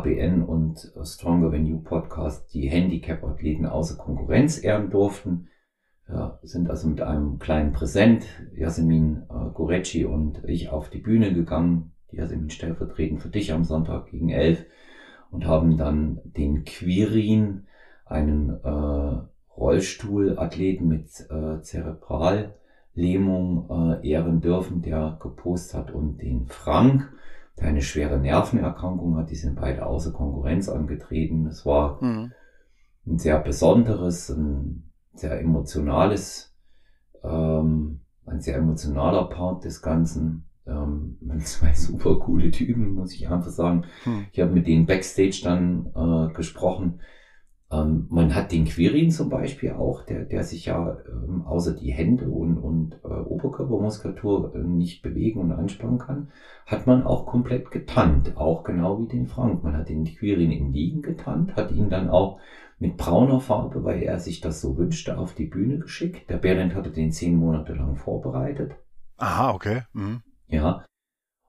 [0.06, 5.48] HBN und Stronger Than You Podcast die Handicap-Athleten außer Konkurrenz ehren durften.
[6.08, 11.34] Ja, sind also mit einem kleinen Präsent, Yasemin äh, Gorecci und ich auf die Bühne
[11.34, 14.64] gegangen, die Yasemin stellvertretend für dich am Sonntag gegen elf
[15.32, 17.66] und haben dann den Quirin,
[18.04, 19.22] einen äh,
[19.56, 27.12] Rollstuhlathleten mit äh, Zerebrallähmung äh, ehren dürfen, der gepostet hat und den Frank,
[27.58, 29.30] der eine schwere Nervenerkrankung hat.
[29.30, 31.46] Die sind beide außer Konkurrenz angetreten.
[31.46, 32.32] Es war mhm.
[33.06, 36.54] ein sehr besonderes, ein sehr emotionales,
[37.24, 40.44] ähm, ein sehr emotionaler Part des Ganzen.
[40.66, 43.84] Ähm, zwei super coole Typen, muss ich einfach sagen.
[44.04, 44.26] Mhm.
[44.32, 47.00] Ich habe mit denen backstage dann äh, gesprochen.
[47.70, 51.92] Ähm, man hat den Quirin zum Beispiel auch, der, der sich ja ähm, außer die
[51.92, 56.28] Hände und, und äh, Oberkörpermuskulatur äh, nicht bewegen und anspannen kann,
[56.64, 59.64] hat man auch komplett getannt, auch genau wie den Frank.
[59.64, 62.38] Man hat den Quirin im Liegen getannt, hat ihn dann auch
[62.78, 66.30] mit brauner Farbe, weil er sich das so wünschte, auf die Bühne geschickt.
[66.30, 68.76] Der Berend hatte den zehn Monate lang vorbereitet.
[69.16, 69.82] Aha, okay.
[69.92, 70.22] Mhm.
[70.48, 70.84] Ja.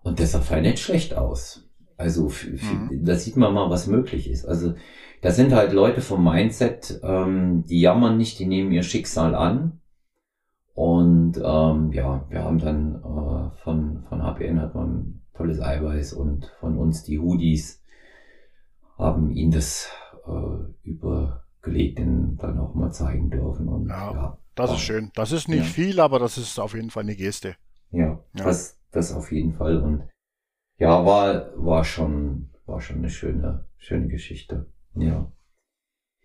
[0.03, 1.66] Und das sah nicht schlecht aus.
[1.97, 3.03] Also mhm.
[3.03, 4.45] da sieht man mal, was möglich ist.
[4.45, 4.75] Also
[5.21, 9.81] das sind halt Leute vom Mindset, ähm, die jammern nicht, die nehmen ihr Schicksal an.
[10.75, 16.51] Und ähm, ja, wir haben dann äh, von, von HPN hat man tolles Eiweiß und
[16.59, 17.83] von uns die Hoodies
[18.97, 19.89] haben ihnen das
[20.27, 23.67] äh, übergelegt und dann auch mal zeigen dürfen.
[23.67, 25.11] Und, ja, ja das ist schön.
[25.15, 25.65] Das ist nicht ja.
[25.65, 27.55] viel, aber das ist auf jeden Fall eine Geste.
[27.91, 28.43] Ja, ja.
[28.43, 29.81] Das, das auf jeden Fall.
[29.81, 30.03] Und
[30.77, 34.67] ja, war, war schon, war schon eine schöne, schöne Geschichte.
[34.93, 35.31] Ja.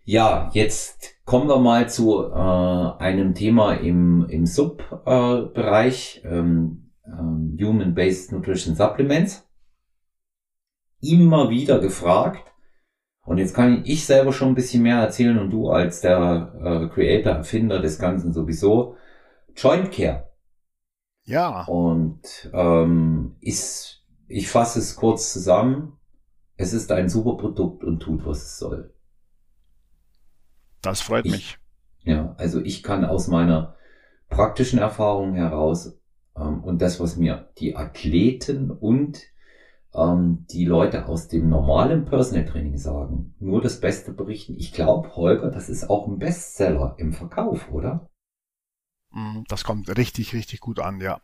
[0.05, 7.57] Ja, jetzt kommen wir mal zu äh, einem Thema im, im Sub-Bereich, äh, ähm, ähm,
[7.59, 9.47] Human-Based Nutrition Supplements.
[10.99, 12.53] Immer wieder gefragt.
[13.25, 16.93] Und jetzt kann ich selber schon ein bisschen mehr erzählen und du als der äh,
[16.93, 18.97] Creator, Erfinder des Ganzen sowieso.
[19.55, 20.29] Joint Care.
[21.23, 21.63] Ja.
[21.65, 24.02] Und ähm, ist,
[24.33, 25.97] ich fasse es kurz zusammen.
[26.57, 28.93] Es ist ein super Produkt und tut, was es soll.
[30.81, 31.57] Das freut ich, mich.
[32.03, 33.75] Ja, also ich kann aus meiner
[34.29, 35.99] praktischen Erfahrung heraus
[36.35, 39.21] ähm, und das, was mir die Athleten und
[39.93, 44.55] ähm, die Leute aus dem normalen Personal Training sagen, nur das Beste berichten.
[44.57, 48.09] Ich glaube, Holger, das ist auch ein Bestseller im Verkauf, oder?
[49.11, 51.21] Mm, das kommt richtig, richtig gut an, ja.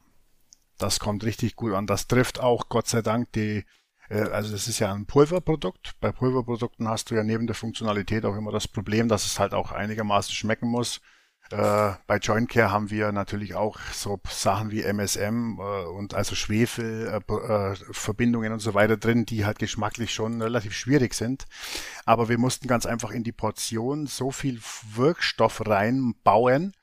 [0.79, 1.85] Das kommt richtig gut an.
[1.85, 3.65] Das trifft auch Gott sei Dank die
[4.09, 5.93] äh, also das ist ja ein Pulverprodukt.
[6.01, 9.53] Bei Pulverprodukten hast du ja neben der Funktionalität auch immer das Problem, dass es halt
[9.53, 11.01] auch einigermaßen schmecken muss.
[11.51, 16.35] Äh, bei Joint Care haben wir natürlich auch so Sachen wie MSM äh, und also
[16.35, 21.45] Schwefelverbindungen und so weiter drin, die halt geschmacklich schon relativ schwierig sind.
[22.05, 24.59] Aber wir mussten ganz einfach in die Portion so viel
[24.93, 26.73] Wirkstoff reinbauen,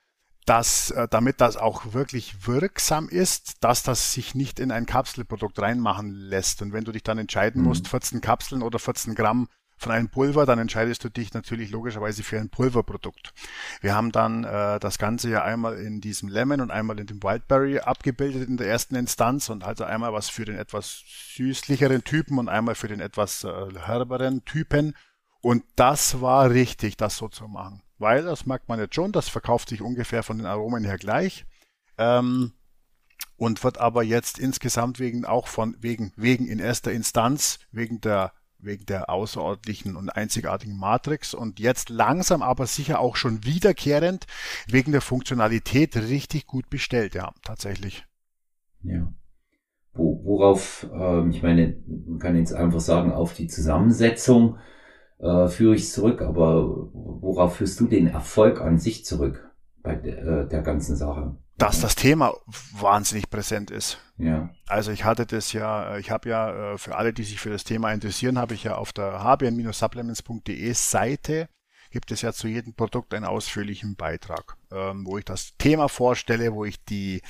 [0.46, 5.58] dass äh, damit das auch wirklich wirksam ist, dass das sich nicht in ein Kapselprodukt
[5.60, 6.62] reinmachen lässt.
[6.62, 7.68] Und wenn du dich dann entscheiden mhm.
[7.68, 12.22] musst, 14 Kapseln oder 14 Gramm von einem Pulver, dann entscheidest du dich natürlich logischerweise
[12.22, 13.34] für ein Pulverprodukt.
[13.80, 17.22] Wir haben dann äh, das Ganze ja einmal in diesem Lemon und einmal in dem
[17.22, 21.02] Wildberry abgebildet in der ersten Instanz und also einmal was für den etwas
[21.34, 24.94] süßlicheren Typen und einmal für den etwas äh, herberen Typen.
[25.42, 29.28] Und das war richtig, das so zu machen weil das merkt man jetzt schon, das
[29.28, 31.46] verkauft sich ungefähr von den Aromen her gleich.
[31.98, 32.52] Ähm,
[33.36, 38.32] und wird aber jetzt insgesamt wegen auch von wegen wegen in erster Instanz wegen der
[38.58, 44.26] wegen der außerordentlichen und einzigartigen Matrix und jetzt langsam aber sicher auch schon wiederkehrend
[44.66, 48.06] wegen der Funktionalität richtig gut bestellt, ja, tatsächlich.
[48.82, 49.12] Ja.
[49.92, 54.58] Wo, worauf, ähm, ich meine, man kann jetzt einfach sagen, auf die Zusammensetzung
[55.18, 59.50] äh, führe ich zurück, aber worauf führst du den Erfolg an sich zurück
[59.82, 61.36] bei de, äh, der ganzen Sache?
[61.58, 62.34] Dass das Thema
[62.78, 63.98] wahnsinnig präsent ist.
[64.18, 64.50] Ja.
[64.66, 67.64] Also ich hatte das ja, ich habe ja äh, für alle, die sich für das
[67.64, 71.48] Thema interessieren, habe ich ja auf der hbn-supplements.de Seite
[71.96, 76.52] gibt es ja zu jedem Produkt einen ausführlichen Beitrag, ähm, wo ich das Thema vorstelle,
[76.52, 77.22] wo ich die,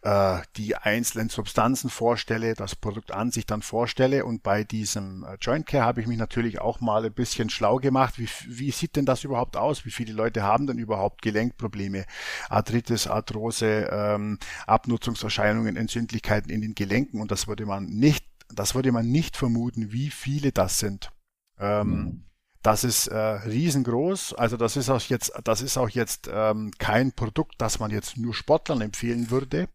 [0.00, 4.24] äh, die einzelnen Substanzen vorstelle, das Produkt an sich dann vorstelle.
[4.24, 7.76] Und bei diesem äh, Joint Care habe ich mich natürlich auch mal ein bisschen schlau
[7.76, 8.18] gemacht.
[8.18, 9.84] Wie, wie sieht denn das überhaupt aus?
[9.84, 12.06] Wie viele Leute haben denn überhaupt Gelenkprobleme?
[12.48, 17.20] Arthritis, Arthrose, ähm, Abnutzungserscheinungen, Entzündlichkeiten in den Gelenken.
[17.20, 21.12] Und das würde man nicht, das würde man nicht vermuten, wie viele das sind.
[21.60, 22.24] Ähm, mhm.
[22.64, 24.32] Das ist äh, riesengroß.
[24.32, 28.16] Also das ist auch jetzt, das ist auch jetzt ähm, kein Produkt, das man jetzt
[28.16, 29.68] nur Sportlern empfehlen würde.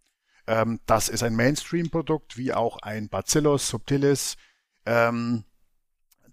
[0.47, 4.37] Ähm, das ist ein Mainstream-Produkt, wie auch ein Bacillus subtilis.
[4.87, 5.43] Ähm,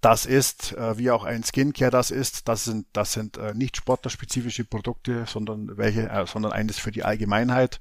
[0.01, 3.77] das ist, äh, wie auch ein Skincare das ist, das sind, das sind äh, nicht
[3.77, 7.81] sportlerspezifische Produkte, sondern welche, äh, sondern eines für die Allgemeinheit.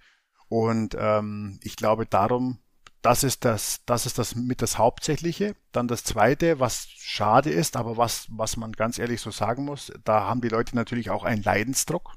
[0.49, 2.59] Und ähm, ich glaube, darum
[3.05, 5.55] das ist das, das ist das mit das Hauptsächliche.
[5.71, 9.93] Dann das zweite, was schade ist, aber was, was man ganz ehrlich so sagen muss,
[10.03, 12.15] da haben die Leute natürlich auch einen Leidensdruck.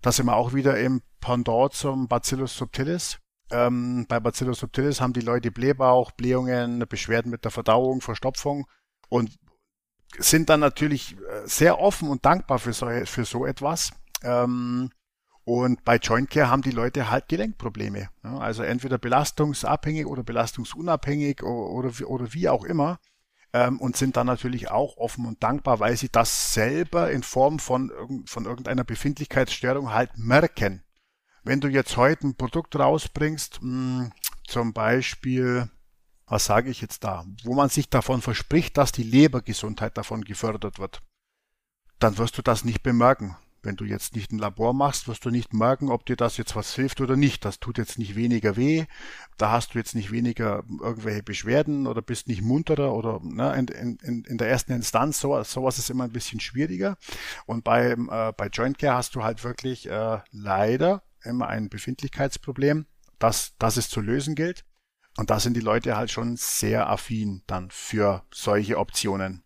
[0.00, 3.20] Da sind wir auch wieder im Pendant zum Bacillus subtilis.
[3.52, 8.66] Ähm, bei Bacillus subtilis haben die Leute Blähbauch, Blähungen, Beschwerden mit der Verdauung, Verstopfung
[9.08, 9.38] und
[10.18, 13.92] sind dann natürlich äh, sehr offen und dankbar für so, für so etwas.
[14.24, 14.90] Ähm,
[15.44, 18.08] und bei Joint Care haben die Leute halt Gelenkprobleme.
[18.22, 23.00] Also entweder belastungsabhängig oder belastungsunabhängig oder, oder wie auch immer.
[23.54, 27.58] Ähm, und sind dann natürlich auch offen und dankbar, weil sie das selber in Form
[27.58, 27.92] von,
[28.24, 30.82] von irgendeiner Befindlichkeitsstörung halt merken.
[31.44, 34.12] Wenn du jetzt heute ein Produkt rausbringst, hm,
[34.46, 35.68] zum Beispiel,
[36.26, 40.78] was sage ich jetzt da, wo man sich davon verspricht, dass die Lebergesundheit davon gefördert
[40.78, 41.02] wird,
[41.98, 43.36] dann wirst du das nicht bemerken.
[43.62, 46.56] Wenn du jetzt nicht ein Labor machst, wirst du nicht merken, ob dir das jetzt
[46.56, 47.44] was hilft oder nicht.
[47.44, 48.86] Das tut jetzt nicht weniger weh.
[49.38, 53.96] Da hast du jetzt nicht weniger irgendwelche Beschwerden oder bist nicht munterer oder ne, in,
[53.98, 55.20] in, in der ersten Instanz.
[55.20, 56.96] So, sowas ist immer ein bisschen schwieriger.
[57.46, 62.86] Und bei, äh, bei Joint Care hast du halt wirklich äh, leider immer ein Befindlichkeitsproblem,
[63.18, 64.64] das, das es zu lösen gilt.
[65.16, 69.41] Und da sind die Leute halt schon sehr affin dann für solche Optionen.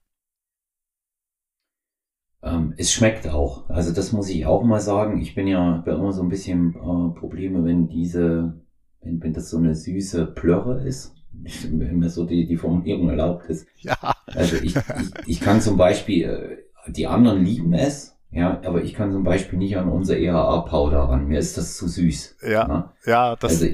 [2.42, 3.68] Ähm, es schmeckt auch.
[3.68, 5.20] Also das muss ich auch mal sagen.
[5.20, 8.60] Ich bin ja immer so ein bisschen äh, Probleme, wenn diese,
[9.02, 11.14] wenn, wenn das so eine süße Plörre ist.
[11.70, 13.66] Wenn mir so die, die Formulierung erlaubt ist.
[13.76, 13.98] Ja.
[14.24, 18.94] Also ich, ich, ich kann zum Beispiel, äh, die anderen lieben es, ja, aber ich
[18.94, 21.26] kann zum Beispiel nicht an unser EHA-Powder ran.
[21.26, 22.36] Mir ist das zu süß.
[22.48, 22.90] Ja, ne?
[23.06, 23.66] ja, das, Also,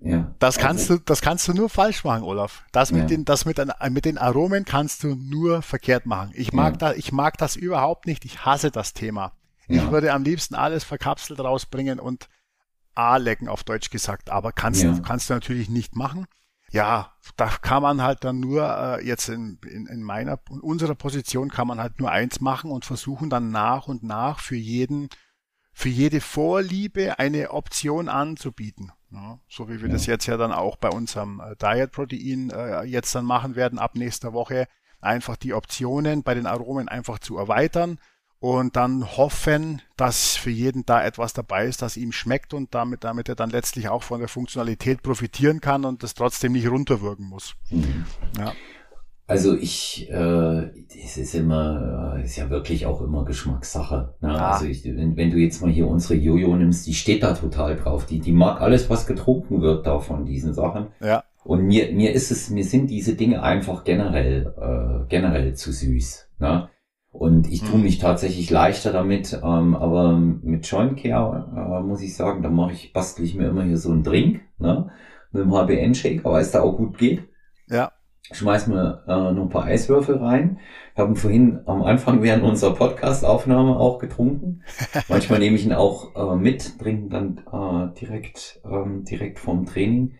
[0.00, 0.32] ja.
[0.38, 2.64] das kannst du, das kannst du nur falsch machen, Olaf.
[2.72, 3.06] Das mit Ja.
[3.08, 6.32] den, das mit den, mit den Aromen kannst du nur verkehrt machen.
[6.34, 6.78] Ich mag Ja.
[6.78, 8.24] da, ich mag das überhaupt nicht.
[8.24, 9.32] Ich hasse das Thema.
[9.68, 9.90] Ich Ja.
[9.92, 12.28] würde am liebsten alles verkapselt rausbringen und
[12.94, 14.92] A lecken auf Deutsch gesagt, aber kannst, Ja.
[14.92, 16.26] du kannst du natürlich nicht machen.
[16.72, 20.94] Ja, da kann man halt dann nur äh, jetzt in, in, in meiner, in unserer
[20.94, 25.08] Position kann man halt nur eins machen und versuchen dann nach und nach für jeden,
[25.80, 28.92] für jede Vorliebe eine Option anzubieten.
[29.12, 29.94] Ja, so wie wir Ja.
[29.94, 33.78] das jetzt ja dann auch bei unserem äh, Diet Protein äh, jetzt dann machen werden
[33.78, 34.68] ab nächster Woche,
[35.00, 37.98] einfach die Optionen bei den Aromen einfach zu erweitern
[38.40, 43.02] und dann hoffen, dass für jeden da etwas dabei ist, das ihm schmeckt und damit,
[43.02, 47.26] damit er dann letztlich auch von der Funktionalität profitieren kann und das trotzdem nicht runterwirken
[47.26, 47.54] muss.
[47.70, 48.04] Mhm.
[48.38, 48.52] Ja.
[49.30, 50.70] Also ich, äh,
[51.04, 54.14] es ist immer, äh, ist ja wirklich auch immer Geschmackssache.
[54.20, 54.28] Ne?
[54.28, 54.50] Ja.
[54.50, 57.76] Also ich, wenn, wenn du jetzt mal hier unsere Jojo nimmst, die steht da total
[57.76, 58.06] drauf.
[58.06, 60.88] Die, die mag alles, was getrunken wird da von diesen Sachen.
[61.00, 65.72] Ja, Und mir, mir ist es, mir sind diese Dinge einfach generell, äh, generell zu
[65.72, 66.28] süß.
[66.38, 66.68] Ne?
[67.12, 67.82] Und ich tue Mhm.
[67.84, 72.72] mich tatsächlich leichter damit, ähm, aber mit Joint Care äh, muss ich sagen, da mache
[72.72, 74.90] ich, bastel ich mir immer hier so einen Drink, ne?
[75.32, 77.22] Mit dem HBN-Shaker, weil es da auch gut geht.
[77.68, 77.92] ja,
[78.32, 80.58] Schmeiß mir äh, noch ein paar Eiswürfel rein.
[80.96, 84.62] Haben vorhin am Anfang während unserer Podcast-Aufnahme auch getrunken.
[85.08, 90.18] Manchmal nehme ich ihn auch äh, mit, trinke dann äh, direkt, ähm, direkt vom Training.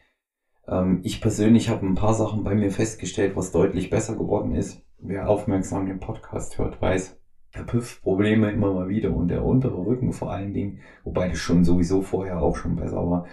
[0.66, 4.82] Ähm, ich persönlich habe ein paar Sachen bei mir festgestellt, was deutlich besser geworden ist.
[4.98, 7.20] Wer aufmerksam den Podcast hört, weiß,
[7.54, 11.64] der Püff-Probleme immer mal wieder und der untere Rücken vor allen Dingen, wobei das schon
[11.64, 13.26] sowieso vorher auch schon besser war.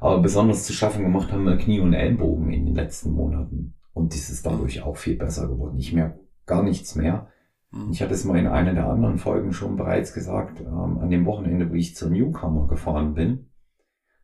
[0.00, 3.74] Aber besonders zu schaffen gemacht haben wir Knie und Ellenbogen in den letzten Monaten.
[3.94, 5.78] Und das ist dadurch auch viel besser geworden.
[5.78, 7.28] Ich merke gar nichts mehr.
[7.72, 11.10] hm, Ich hatte es mal in einer der anderen Folgen schon bereits gesagt, ähm, an
[11.10, 13.46] dem Wochenende, wo ich zur Newcomer gefahren bin,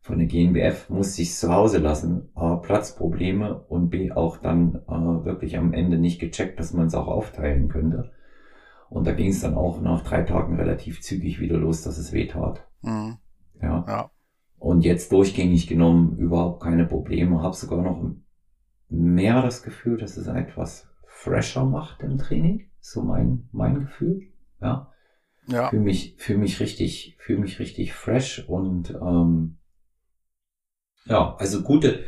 [0.01, 2.29] von der GNBF, musste ich es zu Hause lassen.
[2.35, 6.95] A, Platzprobleme und B, auch dann äh, wirklich am Ende nicht gecheckt, dass man es
[6.95, 8.11] auch aufteilen könnte.
[8.89, 12.13] Und da ging es dann auch nach drei Tagen relativ zügig wieder los, dass es
[12.13, 12.67] weh tat.
[12.81, 13.17] hm,
[13.61, 13.85] Ja.
[13.87, 14.11] ja,
[14.57, 17.41] Und jetzt durchgängig genommen überhaupt keine Probleme.
[17.41, 18.03] Habe sogar noch
[18.91, 22.69] mehr das Gefühl, dass es etwas fresher macht im Training.
[22.79, 24.27] So mein, mein Gefühl.
[24.61, 24.91] Ja.
[25.47, 29.57] ja, Fühle mich, fühl mich richtig, fühle mich richtig fresh und ähm,
[31.05, 32.03] ja, also gute,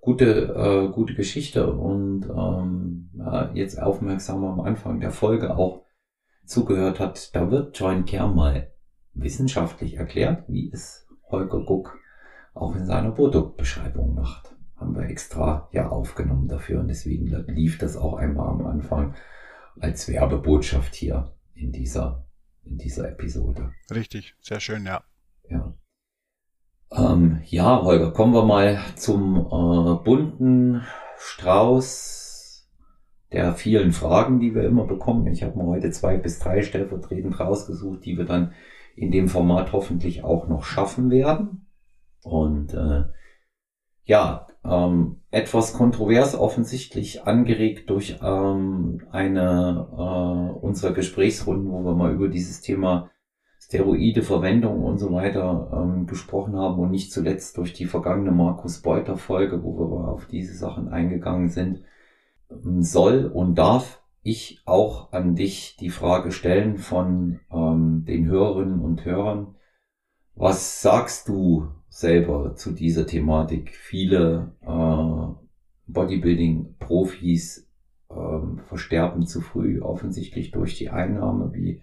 [0.00, 5.84] gute, äh, gute Geschichte und ähm, ja, jetzt aufmerksam am Anfang der Folge auch
[6.44, 8.72] zugehört hat, da wird Joint Care mal
[9.14, 11.98] wissenschaftlich erklärt, wie es Holger Guck
[12.54, 14.55] auch in seiner Produktbeschreibung macht.
[14.76, 19.14] Haben wir extra ja aufgenommen dafür und deswegen lief das auch einmal am Anfang
[19.78, 22.26] als Werbebotschaft hier in dieser,
[22.64, 23.72] in dieser Episode.
[23.90, 25.02] richtig, sehr schön, ja.
[25.48, 25.74] Ja.
[26.92, 30.82] Ähm, ja, Holger, kommen wir mal zum äh, bunten
[31.18, 32.26] Strauß
[33.32, 35.26] der vielen Fragen, die wir immer bekommen.
[35.26, 38.52] Ich habe mir heute zwei bis drei stellvertretend rausgesucht, die wir dann
[38.94, 41.66] in dem Format hoffentlich auch noch schaffen werden.
[42.22, 43.04] Und äh,
[44.04, 52.12] ja, ähm, etwas kontrovers offensichtlich angeregt durch ähm, eine äh, unserer Gesprächsrunden, wo wir mal
[52.12, 53.10] über dieses Thema
[53.60, 58.80] Steroide, Verwendung und so weiter ähm, gesprochen haben und nicht zuletzt durch die vergangene Markus
[58.80, 61.82] Beuter Folge, wo wir auf diese Sachen eingegangen sind,
[62.50, 68.80] ähm, soll und darf ich auch an dich die Frage stellen von ähm, den Hörerinnen
[68.80, 69.54] und Hörern.
[70.34, 73.74] Was sagst du selber zu dieser Thematik?
[73.74, 77.68] Viele äh, Bodybuilding-Profis
[78.10, 81.52] ähm, versterben zu früh, offensichtlich durch die Einnahme.
[81.54, 81.82] Wie,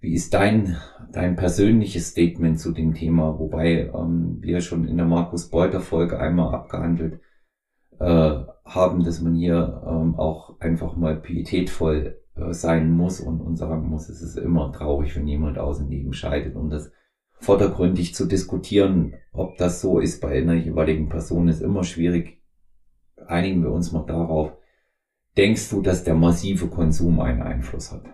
[0.00, 0.76] wie ist dein,
[1.12, 3.38] dein persönliches Statement zu dem Thema?
[3.38, 7.20] Wobei ähm, wir schon in der Markus Beuter Folge einmal abgehandelt
[7.98, 13.56] äh, haben, dass man hier ähm, auch einfach mal pietätvoll äh, sein muss und, und
[13.56, 16.92] sagen muss, es ist immer traurig, wenn jemand aus dem Leben scheidet und das
[17.40, 22.42] vordergründig zu diskutieren, ob das so ist bei einer jeweiligen Person, ist immer schwierig.
[23.26, 24.52] Einigen wir uns mal darauf.
[25.36, 28.04] Denkst du, dass der massive Konsum einen Einfluss hat?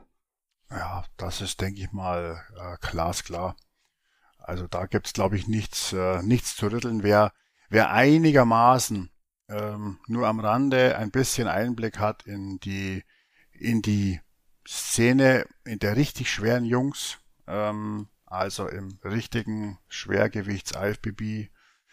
[0.70, 3.56] Ja, das ist, denke ich mal, äh, glasklar.
[4.38, 7.02] Also da gibt's, glaube ich, nichts, äh, nichts zu rütteln.
[7.02, 7.32] Wer,
[7.68, 9.10] wer einigermaßen
[9.48, 13.02] ähm, nur am Rande ein bisschen Einblick hat in die,
[13.52, 14.20] in die
[14.66, 21.48] Szene in der richtig schweren Jungs, ähm, also im richtigen Schwergewichts-IFBB,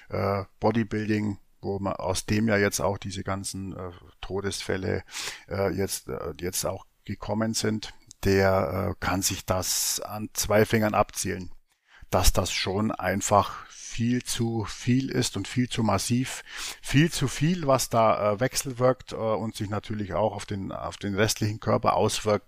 [0.09, 5.03] äh, Bodybuilding, wo man aus dem ja jetzt auch diese ganzen äh, Todesfälle
[5.47, 10.93] äh, jetzt, äh, jetzt auch gekommen sind, der äh, kann sich das an zwei Fingern
[10.93, 11.51] abzählen,
[12.09, 16.43] dass das schon einfach viel zu viel ist und viel zu massiv,
[16.81, 20.97] viel zu viel, was da äh, wechselwirkt äh, und sich natürlich auch auf den, auf
[20.97, 22.47] den restlichen Körper auswirkt.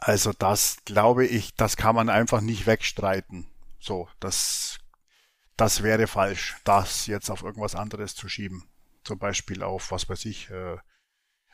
[0.00, 3.46] Also das glaube ich, das kann man einfach nicht wegstreiten.
[3.78, 4.78] So, das,
[5.56, 8.64] das wäre falsch, das jetzt auf irgendwas anderes zu schieben.
[9.04, 10.76] Zum Beispiel auf, was weiß ich, äh,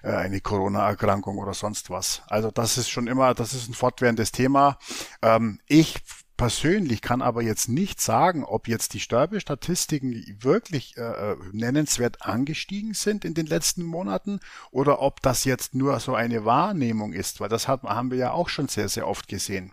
[0.03, 2.23] äh, eine Corona-Erkrankung oder sonst was.
[2.29, 4.79] Also das ist schon immer, das ist ein fortwährendes Thema.
[5.23, 5.97] Ähm, ich
[6.37, 12.95] persönlich kann aber jetzt nicht sagen, ob jetzt die Sterbestatistiken wirklich äh, äh, nennenswert angestiegen
[12.95, 17.49] sind in den letzten Monaten oder ob das jetzt nur so eine Wahrnehmung ist, weil
[17.49, 19.73] das hat, haben wir ja auch schon sehr, sehr oft gesehen.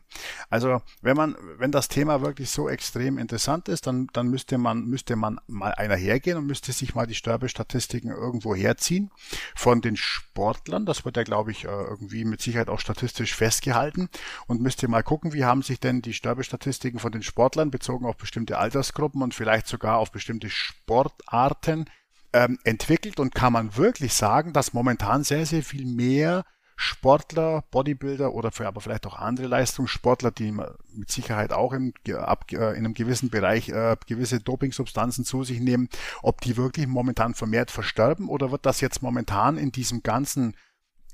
[0.49, 4.86] Also wenn man, wenn das Thema wirklich so extrem interessant ist, dann, dann müsste man,
[4.86, 9.11] müsste man mal einer hergehen und müsste sich mal die Sterbestatistiken irgendwo herziehen
[9.55, 10.86] von den Sportlern.
[10.86, 14.09] Das wird ja, glaube ich, äh, irgendwie mit Sicherheit auch statistisch festgehalten
[14.47, 18.05] und müsste mal gucken, wie haben sich denn die Sterbestatistiken Statistiken von den Sportlern bezogen
[18.05, 21.85] auf bestimmte Altersgruppen und vielleicht sogar auf bestimmte Sportarten
[22.31, 23.19] ähm, entwickelt.
[23.19, 26.45] Und kann man wirklich sagen, dass momentan sehr, sehr viel mehr
[26.75, 32.51] Sportler, Bodybuilder oder für, aber vielleicht auch andere Leistungssportler, die mit Sicherheit auch in, ab,
[32.51, 35.89] äh, in einem gewissen Bereich äh, gewisse Dopingsubstanzen zu sich nehmen,
[36.21, 40.55] ob die wirklich momentan vermehrt versterben oder wird das jetzt momentan in diesem ganzen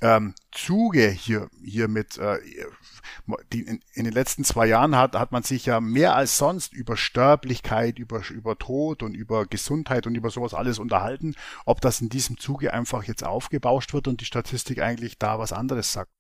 [0.02, 2.40] ähm, Zuge hier, hier mit, äh,
[3.52, 6.74] die, in, in, den letzten zwei Jahren hat, hat man sich ja mehr als sonst
[6.74, 11.36] über Sterblichkeit, über, über Tod und über Gesundheit und über sowas alles unterhalten,
[11.66, 15.52] ob das in diesem Zuge einfach jetzt aufgebauscht wird und die Statistik eigentlich da was
[15.52, 16.12] anderes sagt.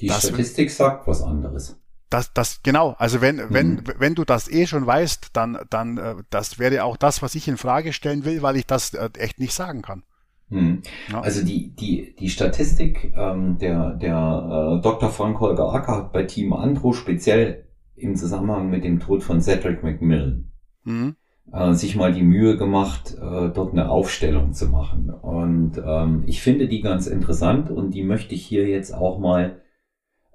[0.00, 1.76] Die das, Statistik sagt was anderes.
[2.10, 2.94] Das, das, genau.
[2.98, 3.46] Also wenn, mhm.
[3.50, 7.34] wenn, wenn du das eh schon weißt, dann, dann, äh, das wäre auch das, was
[7.34, 10.04] ich in Frage stellen will, weil ich das äh, echt nicht sagen kann.
[10.50, 10.82] Hm.
[11.12, 11.20] Ja.
[11.20, 15.10] Also die, die, die Statistik, ähm, der, der äh, Dr.
[15.10, 19.82] Frank Holger Acker hat bei Team Andro speziell im Zusammenhang mit dem Tod von Cedric
[19.82, 20.50] McMillan
[20.84, 21.16] mhm.
[21.52, 25.10] äh, sich mal die Mühe gemacht, äh, dort eine Aufstellung zu machen.
[25.10, 29.60] Und ähm, ich finde die ganz interessant und die möchte ich hier jetzt auch mal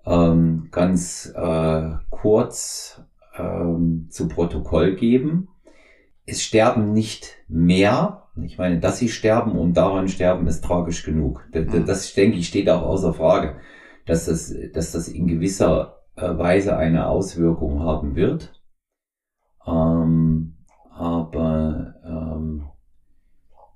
[0.06, 3.02] ähm, ganz äh, kurz
[3.38, 5.48] ähm, zu Protokoll geben.
[6.26, 11.48] Es sterben nicht mehr ich meine, dass sie sterben und daran sterben, ist tragisch genug.
[11.52, 11.86] Das, mhm.
[11.86, 13.58] das denke ich, steht auch außer Frage,
[14.06, 18.60] dass das, dass das in gewisser äh, Weise eine Auswirkung haben wird.
[19.68, 20.58] Ähm,
[20.90, 22.70] aber ähm,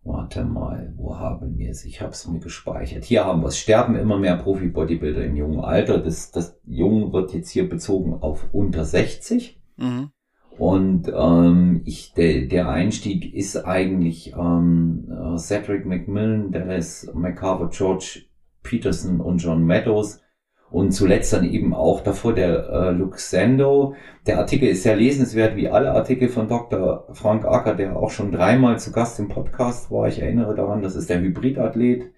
[0.04, 1.86] warte mal, wo haben wir es?
[1.86, 3.04] Ich habe es mir gespeichert.
[3.04, 3.58] Hier haben wir es.
[3.60, 6.00] Sterben immer mehr Profi-Bodybuilder im jungen Alter.
[6.00, 9.62] Das, das Jung wird jetzt hier bezogen auf unter 60.
[9.78, 10.12] Mhm.
[10.58, 18.24] Und ähm, ich, der, der Einstieg ist eigentlich ähm, äh, Cedric McMillan, Dallas McCarver, George
[18.64, 20.22] Peterson und John Meadows.
[20.70, 23.96] Und zuletzt dann eben auch davor der äh, Luke Sando.
[24.26, 27.08] Der Artikel ist sehr lesenswert, wie alle Artikel von Dr.
[27.14, 30.08] Frank Acker, der auch schon dreimal zu Gast im Podcast war.
[30.10, 32.12] Ich erinnere daran, das ist der Hybridathlet,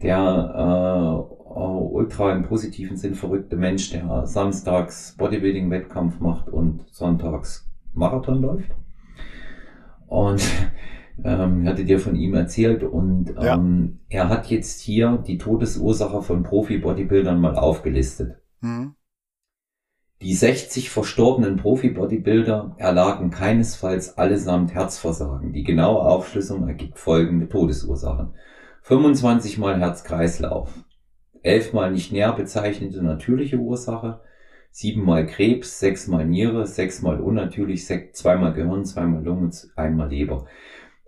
[0.00, 8.40] der äh, ultra im positiven Sinn verrückte Mensch, der samstags Bodybuilding-Wettkampf macht und sonntags Marathon
[8.40, 8.70] läuft.
[10.06, 10.42] Und
[11.24, 14.22] ähm, hatte dir von ihm erzählt und ähm, ja.
[14.22, 18.36] er hat jetzt hier die Todesursache von Profi-Bodybuildern mal aufgelistet.
[18.60, 18.94] Mhm.
[20.22, 25.52] Die 60 verstorbenen Profi-Bodybuilder erlagen keinesfalls allesamt Herzversagen.
[25.52, 28.34] Die genaue Aufschlüsselung ergibt folgende Todesursachen.
[28.82, 30.70] 25 mal Herz-Kreislauf,
[31.42, 34.20] 11 mal nicht näher bezeichnete natürliche Ursache,
[34.72, 40.46] siebenmal Krebs, sechsmal Niere, sechsmal unnatürlich, zweimal Gehirn, zweimal Lunge, einmal Leber.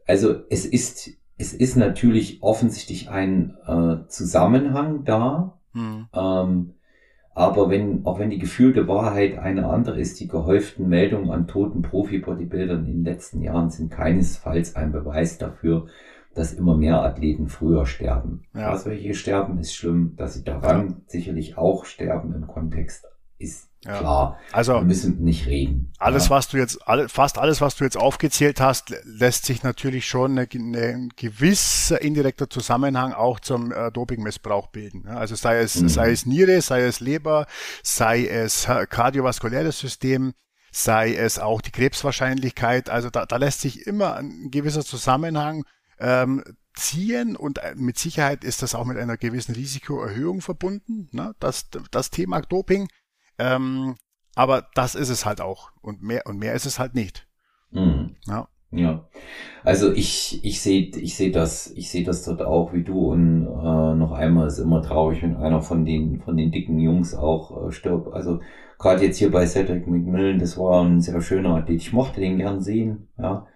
[0.07, 5.59] Also es ist, es ist natürlich offensichtlich ein äh, Zusammenhang da.
[5.73, 6.07] Mhm.
[6.15, 6.75] Ähm,
[7.35, 11.83] aber wenn, auch wenn die gefühlte Wahrheit eine andere ist, die gehäuften Meldungen an toten
[11.83, 15.87] Profi-Bodybuildern in den letzten Jahren sind keinesfalls ein Beweis dafür,
[16.35, 18.43] dass immer mehr Athleten früher sterben.
[18.55, 18.71] Ja.
[18.71, 20.97] Dass welche sterben, ist schlimm, dass sie daran ja.
[21.07, 23.07] sicherlich auch sterben im Kontext
[23.39, 23.99] ist ja.
[23.99, 24.41] klar.
[24.53, 25.93] Also wir müssen nicht reden.
[25.99, 26.31] Alles, ja.
[26.31, 30.39] was du jetzt, alle, fast alles, was du jetzt aufgezählt hast, lässt sich natürlich schon
[30.39, 35.05] eine, eine, ein gewisser indirekter Zusammenhang auch zum äh, Dopingmissbrauch bilden.
[35.07, 35.89] Ja, also sei es, mhm.
[35.89, 37.47] sei es Niere, sei es Leber,
[37.83, 40.33] sei es kardiovaskuläres System,
[40.73, 42.91] sei es auch die Krebswahrscheinlichkeit.
[42.91, 45.65] Also da, da lässt sich immer ein gewisser Zusammenhang
[45.99, 46.43] ähm,
[46.75, 51.09] ziehen und äh, mit Sicherheit ist das auch mit einer gewissen Risikoerhöhung verbunden.
[51.13, 51.35] Ne?
[51.39, 52.89] Das, das Thema Doping
[53.39, 53.97] ähm,
[54.35, 55.71] aber das ist es halt auch.
[55.81, 57.27] Und mehr, und mehr ist es halt nicht.
[57.71, 58.17] Mhm.
[58.27, 58.49] Ja.
[58.77, 59.09] Ja,
[59.63, 63.45] also ich ich sehe ich sehe das ich sehe das dort auch wie du und
[63.47, 67.69] äh, noch einmal ist immer traurig, wenn einer von den von den dicken Jungs auch
[67.69, 68.13] äh, stirbt.
[68.13, 68.41] Also
[68.79, 71.77] gerade jetzt hier bei Cedric McMillan, das war ein sehr schöner Athlet.
[71.77, 73.47] Ich mochte den gern sehen, ja.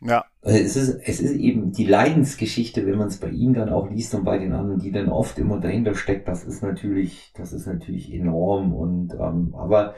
[0.00, 0.24] Ja.
[0.42, 3.90] Also es ist es ist eben die Leidensgeschichte, wenn man es bei ihm dann auch
[3.90, 6.28] liest und bei den anderen, die dann oft immer dahinter steckt.
[6.28, 9.94] Das ist natürlich das ist natürlich enorm und ähm, aber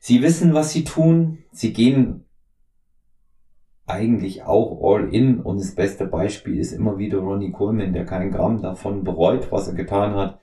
[0.00, 1.38] sie wissen, was sie tun.
[1.52, 2.24] Sie gehen
[3.86, 8.30] eigentlich auch all in und das beste Beispiel ist immer wieder Ronnie Coleman, der kein
[8.30, 10.37] Gramm davon bereut, was er getan hat.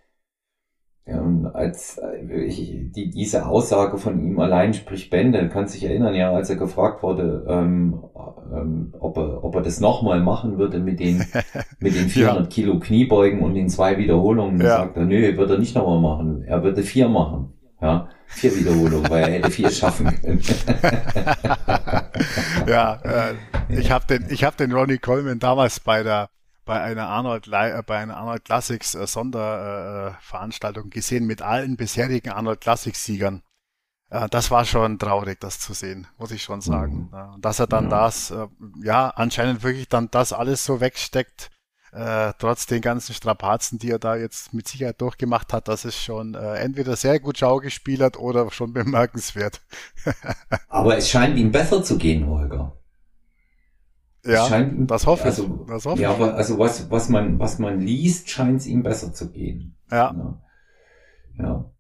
[1.08, 5.84] Ja, und als äh, ich, die, diese Aussage von ihm allein spricht Bände, kann sich
[5.84, 8.04] erinnern, ja, als er gefragt wurde, ähm,
[8.52, 11.24] ähm, ob, er, ob er das nochmal machen würde mit den,
[11.80, 12.50] mit den 400 ja.
[12.50, 14.78] Kilo Kniebeugen und den zwei Wiederholungen, ja.
[14.78, 17.52] sagt er, nö, wird er nicht nochmal machen, er würde vier machen.
[17.82, 20.42] Ja, vier Wiederholungen, weil er hätte vier schaffen können.
[22.68, 23.34] ja, äh,
[23.70, 26.30] ich habe den, ich habe den Ronnie Coleman damals bei der
[26.66, 32.62] bei einer Arnold äh, bei einer Arnold Classics äh, Sonderveranstaltung gesehen mit allen bisherigen Arnold
[32.62, 33.44] Classics Siegern.
[34.10, 37.10] Äh, das war schon traurig, das zu sehen, muss ich schon sagen.
[37.12, 37.42] Mhm.
[37.42, 37.90] Dass er dann ja.
[38.06, 38.34] das,
[38.84, 41.52] ja, anscheinend wirklich dann das alles so wegsteckt,
[41.96, 45.96] äh, trotz den ganzen Strapazen, die er da jetzt mit Sicherheit durchgemacht hat, das ist
[45.96, 49.62] schon äh, entweder sehr gut Schau gespielt hat oder schon bemerkenswert.
[50.68, 52.74] Aber es scheint ihm besser zu gehen, Holger.
[54.26, 55.40] Ja, scheint, das hoffe ich.
[55.40, 56.16] Also, das hoffe ja, ich.
[56.16, 59.78] aber also was, was man, was man liest, scheint es ihm besser zu gehen.
[59.92, 60.14] Ja.
[60.16, 60.42] ja.
[61.38, 61.72] Ja.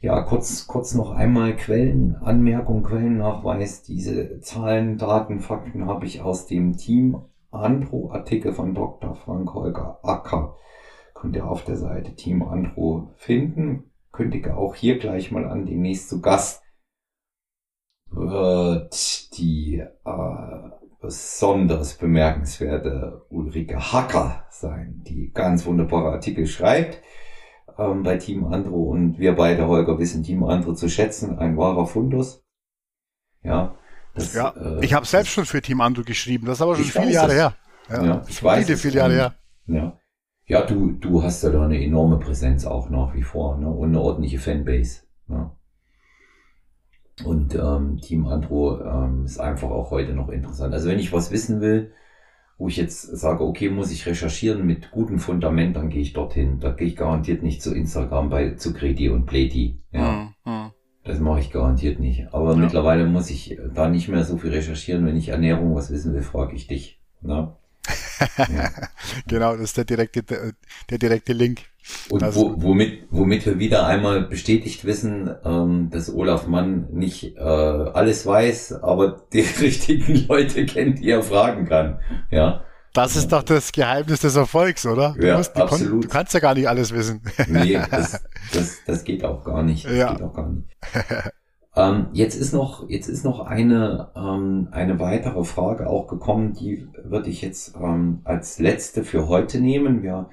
[0.00, 3.82] Ja, kurz, kurz noch einmal Quellenanmerkung, Quellennachweis.
[3.82, 7.16] Diese Zahlen, Daten, Fakten habe ich aus dem Team
[7.50, 9.14] Andro-Artikel von Dr.
[9.14, 10.56] Frank Holger Acker.
[11.14, 13.90] Könnt ihr auf der Seite Team Andro finden.
[14.12, 16.62] Könnt ihr auch hier gleich mal an demnächst zu Gast
[18.10, 20.70] wird die äh,
[21.00, 27.02] besonders bemerkenswerte Ulrike Hacker sein, die ganz wunderbare Artikel schreibt
[27.78, 31.86] ähm, bei Team Andro und wir beide, Holger, wissen Team Andro zu schätzen, ein wahrer
[31.86, 32.44] Fundus.
[33.42, 33.76] Ja,
[34.14, 36.84] das, ja äh, ich habe selbst schon für Team Andro geschrieben, das ist aber schon
[36.84, 37.56] viele Jahre her.
[37.88, 39.34] Ja, ja ich weiß viele, viele Jahre her.
[39.66, 40.00] Ja.
[40.48, 43.68] Ja, du, du hast ja da eine enorme Präsenz auch nach wie vor ne?
[43.68, 45.00] und eine ordentliche Fanbase.
[45.26, 45.50] Ne?
[47.24, 50.74] Und ähm, Team Andro ähm, ist einfach auch heute noch interessant.
[50.74, 51.92] Also wenn ich was wissen will,
[52.58, 56.60] wo ich jetzt sage, okay, muss ich recherchieren mit gutem Fundament, dann gehe ich dorthin.
[56.60, 59.82] Da gehe ich garantiert nicht zu Instagram bei zu Kreti und Pleti.
[59.92, 60.32] Ja.
[60.44, 60.52] Mhm.
[60.52, 60.70] mhm.
[61.04, 62.34] Das mache ich garantiert nicht.
[62.34, 62.56] Aber ja.
[62.56, 65.06] mittlerweile muss ich da nicht mehr so viel recherchieren.
[65.06, 67.00] Wenn ich Ernährung was wissen will, frage ich dich.
[67.20, 67.54] Ne?
[69.28, 70.22] Genau, das ist der direkte,
[70.90, 71.60] der direkte Link.
[72.08, 77.36] Und also, wo, womit, womit wir wieder einmal bestätigt wissen, ähm, dass Olaf Mann nicht
[77.36, 82.00] äh, alles weiß, aber die richtigen Leute kennt, die er fragen kann.
[82.30, 82.64] Ja.
[82.92, 85.14] Das ist doch das Geheimnis des Erfolgs, oder?
[85.18, 86.04] Du, ja, musst, du, absolut.
[86.04, 87.20] du kannst ja gar nicht alles wissen.
[87.46, 89.84] nee, das, das, das geht auch gar nicht.
[89.84, 90.12] Das ja.
[90.14, 90.66] geht auch gar nicht.
[91.76, 96.88] Ähm, jetzt ist noch, jetzt ist noch eine, ähm, eine weitere Frage auch gekommen, die
[97.04, 100.02] würde ich jetzt ähm, als letzte für heute nehmen.
[100.02, 100.30] Wir,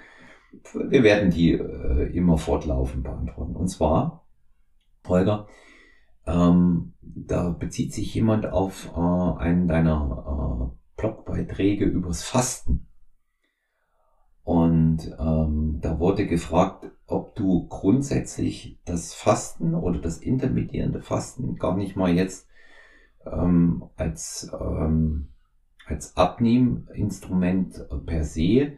[0.73, 3.57] wir werden die äh, immer fortlaufend beantworten.
[3.57, 4.25] Und zwar,
[5.05, 5.47] Holger,
[6.25, 8.99] ähm, da bezieht sich jemand auf äh,
[9.41, 12.87] einen deiner äh, Blogbeiträge übers Fasten.
[14.43, 21.77] Und ähm, da wurde gefragt, ob du grundsätzlich das Fasten oder das intermittierende Fasten gar
[21.77, 22.47] nicht mal jetzt
[23.25, 25.29] ähm, als, ähm,
[25.85, 28.73] als Abnehminstrument per se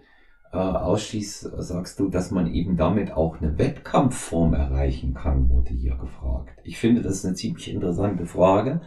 [0.52, 5.96] äh, ausschließt, sagst du, dass man eben damit auch eine Wettkampfform erreichen kann, wurde hier
[5.96, 6.60] gefragt.
[6.64, 8.82] Ich finde, das ist eine ziemlich interessante Frage.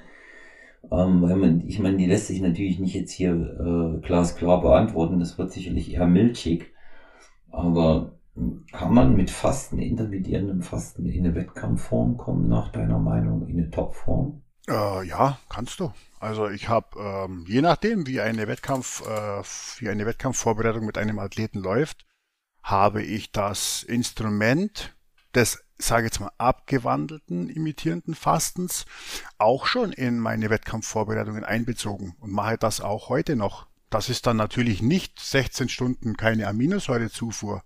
[0.91, 5.19] Ähm, weil man, ich meine, die lässt sich natürlich nicht jetzt hier äh, glasklar beantworten,
[5.19, 6.73] das wird sicherlich eher milchig.
[7.51, 8.18] Aber
[8.73, 13.71] kann man mit Fasten, intermittierendem Fasten in eine Wettkampfform kommen, nach deiner Meinung, in eine
[13.71, 14.43] Topform?
[14.69, 15.93] Äh, ja, kannst du.
[16.21, 19.43] Also ich habe, ähm, je nachdem, wie eine Wettkampf, äh,
[19.79, 22.05] wie eine Wettkampfvorbereitung mit einem Athleten läuft,
[22.63, 24.95] habe ich das Instrument
[25.35, 28.85] des sage jetzt mal, abgewandelten imitierenden Fastens
[29.39, 33.69] auch schon in meine Wettkampfvorbereitungen einbezogen und mache das auch heute noch.
[33.91, 37.63] Das ist dann natürlich nicht 16 Stunden keine Aminosäurezufuhr.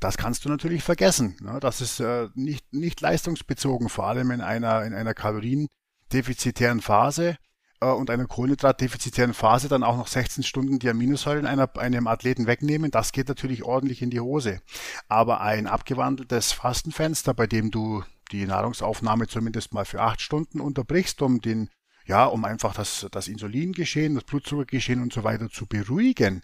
[0.00, 1.36] Das kannst du natürlich vergessen.
[1.40, 1.58] Ne?
[1.60, 7.36] Das ist äh, nicht, nicht leistungsbezogen, vor allem in einer, in einer kaloriendefizitären Phase
[7.80, 12.46] äh, und einer kohlenhydratdefizitären Phase dann auch noch 16 Stunden die Aminosäuren einer, einem Athleten
[12.46, 14.60] wegnehmen, das geht natürlich ordentlich in die Hose.
[15.08, 21.22] Aber ein abgewandeltes Fastenfenster, bei dem du die Nahrungsaufnahme zumindest mal für acht Stunden unterbrichst,
[21.22, 21.70] um den
[22.06, 26.42] ja, um einfach das, das Insulingeschehen, das Blutzuckergeschehen und so weiter zu beruhigen.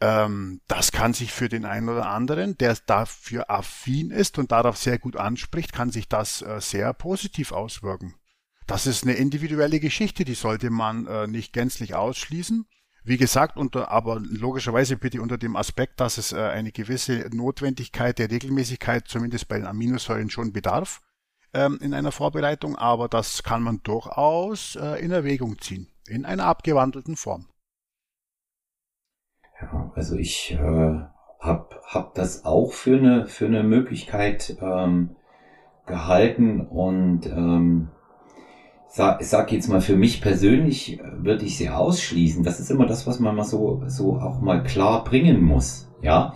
[0.00, 4.76] Ähm, das kann sich für den einen oder anderen, der dafür affin ist und darauf
[4.76, 8.14] sehr gut anspricht, kann sich das äh, sehr positiv auswirken.
[8.66, 12.66] Das ist eine individuelle Geschichte, die sollte man äh, nicht gänzlich ausschließen.
[13.02, 18.18] Wie gesagt, unter, aber logischerweise bitte unter dem Aspekt, dass es äh, eine gewisse Notwendigkeit
[18.18, 21.00] der Regelmäßigkeit zumindest bei den Aminosäuren schon bedarf
[21.54, 26.46] ähm, in einer Vorbereitung, aber das kann man durchaus äh, in Erwägung ziehen, in einer
[26.46, 27.46] abgewandelten Form.
[29.60, 31.00] Ja, also ich äh,
[31.40, 35.16] habe hab das auch für eine, für eine Möglichkeit ähm,
[35.86, 37.88] gehalten und ähm,
[38.88, 42.42] sag, sag jetzt mal für mich persönlich äh, würde ich sie ausschließen.
[42.42, 45.90] Das ist immer das, was man mal so, so auch mal klar bringen muss.
[46.02, 46.34] Ja.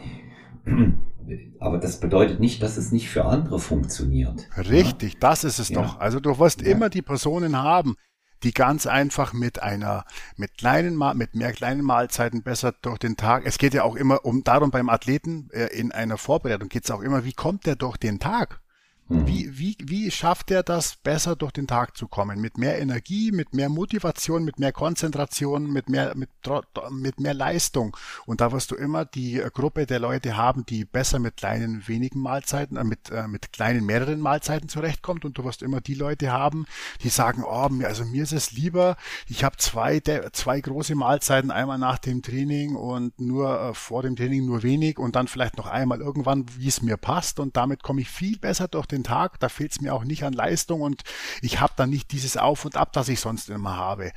[1.60, 4.48] Aber das bedeutet nicht, dass es nicht für andere funktioniert.
[4.56, 5.18] Richtig, ja?
[5.20, 5.82] das ist es ja.
[5.82, 6.00] doch.
[6.00, 6.68] Also du wirst ja.
[6.68, 7.96] immer die Personen haben,
[8.42, 10.04] die ganz einfach mit einer,
[10.36, 13.44] mit kleinen, mit mehr kleinen Mahlzeiten besser durch den Tag.
[13.46, 16.90] Es geht ja auch immer um darum beim Athleten äh, in einer Vorbereitung geht es
[16.90, 18.60] auch immer, wie kommt der durch den Tag?
[19.09, 19.26] Mhm.
[19.26, 22.40] Wie, wie, wie schafft er das, besser durch den Tag zu kommen?
[22.40, 26.30] Mit mehr Energie, mit mehr Motivation, mit mehr Konzentration, mit mehr, mit,
[26.90, 27.94] mit mehr Leistung.
[28.24, 32.20] Und da wirst du immer die Gruppe der Leute haben, die besser mit kleinen, wenigen
[32.20, 35.26] Mahlzeiten, äh, mit, äh, mit kleinen, mehreren Mahlzeiten zurechtkommt.
[35.26, 36.64] Und du wirst immer die Leute haben,
[37.02, 38.96] die sagen, oh, also mir ist es lieber,
[39.28, 40.00] ich habe zwei,
[40.32, 44.98] zwei große Mahlzeiten, einmal nach dem Training und nur äh, vor dem Training nur wenig
[44.98, 47.38] und dann vielleicht noch einmal irgendwann, wie es mir passt.
[47.38, 50.05] Und damit komme ich viel besser durch den den Tag, da fehlt es mir auch
[50.05, 51.03] nicht an Leistung und
[51.42, 54.12] ich habe dann nicht dieses Auf und Ab, das ich sonst immer habe.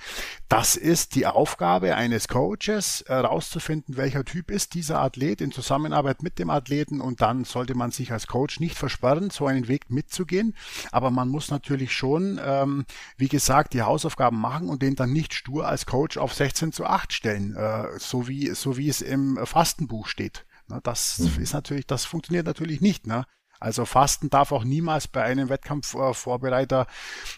[0.50, 6.24] Das ist die Aufgabe eines Coaches, herauszufinden, äh, welcher Typ ist dieser Athlet in Zusammenarbeit
[6.24, 9.90] mit dem Athleten und dann sollte man sich als Coach nicht versperren, so einen Weg
[9.90, 10.56] mitzugehen,
[10.92, 12.86] aber man muss natürlich schon, ähm,
[13.18, 16.86] wie gesagt, die Hausaufgaben machen und den dann nicht stur als Coach auf 16 zu
[16.86, 20.46] 8 stellen, äh, so wie, so wie es im Fastenbuch steht.
[20.84, 21.42] Das mhm.
[21.42, 23.08] ist natürlich, das funktioniert natürlich nicht.
[23.08, 23.26] Ne?
[23.60, 26.88] Also Fasten darf auch niemals bei einem Wettkampfvorbereiter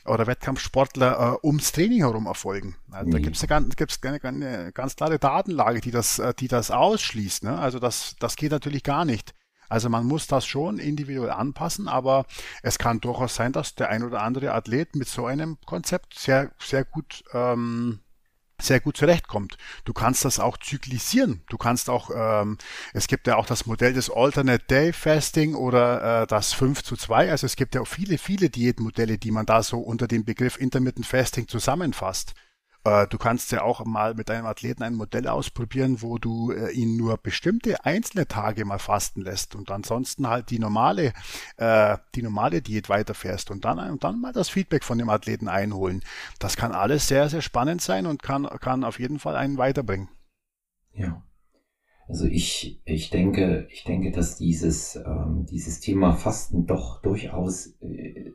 [0.05, 2.75] oder Wettkampfsportler äh, ums Training herum erfolgen.
[2.91, 6.47] Also, Da gibt es eine, gibt's eine, eine, ganz klare Datenlage, die das, äh, die
[6.47, 7.43] das ausschließt.
[7.43, 7.57] Ne?
[7.57, 9.33] Also das, das geht natürlich gar nicht.
[9.69, 12.25] Also man muss das schon individuell anpassen, aber
[12.63, 16.51] es kann durchaus sein, dass der ein oder andere Athlet mit so einem Konzept sehr,
[16.59, 17.99] sehr gut ähm,
[18.61, 19.57] sehr gut zurechtkommt.
[19.85, 21.41] Du kannst das auch zyklisieren.
[21.49, 22.57] Du kannst auch, ähm,
[22.93, 26.95] es gibt ja auch das Modell des Alternate Day Fasting oder äh, das 5 zu
[26.95, 27.31] 2.
[27.31, 30.57] Also es gibt ja auch viele, viele Diätmodelle, die man da so unter dem Begriff
[30.59, 32.33] Intermittent Fasting zusammenfasst.
[32.89, 36.71] Äh, du kannst ja auch mal mit deinem Athleten ein Modell ausprobieren, wo du äh,
[36.71, 41.13] ihn nur bestimmte einzelne Tage mal fasten lässt und ansonsten halt die normale,
[41.57, 45.47] äh, die normale Diät weiterfährst und dann, und dann mal das Feedback von dem Athleten
[45.47, 46.01] einholen.
[46.39, 50.09] Das kann alles sehr, sehr spannend sein und kann, kann auf jeden Fall einen weiterbringen.
[50.93, 51.23] Ja.
[52.07, 58.31] Also ich, ich denke, ich denke, dass dieses, ähm, dieses Thema Fasten doch durchaus äh,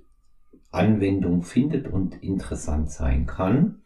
[0.70, 3.83] Anwendung findet und interessant sein kann.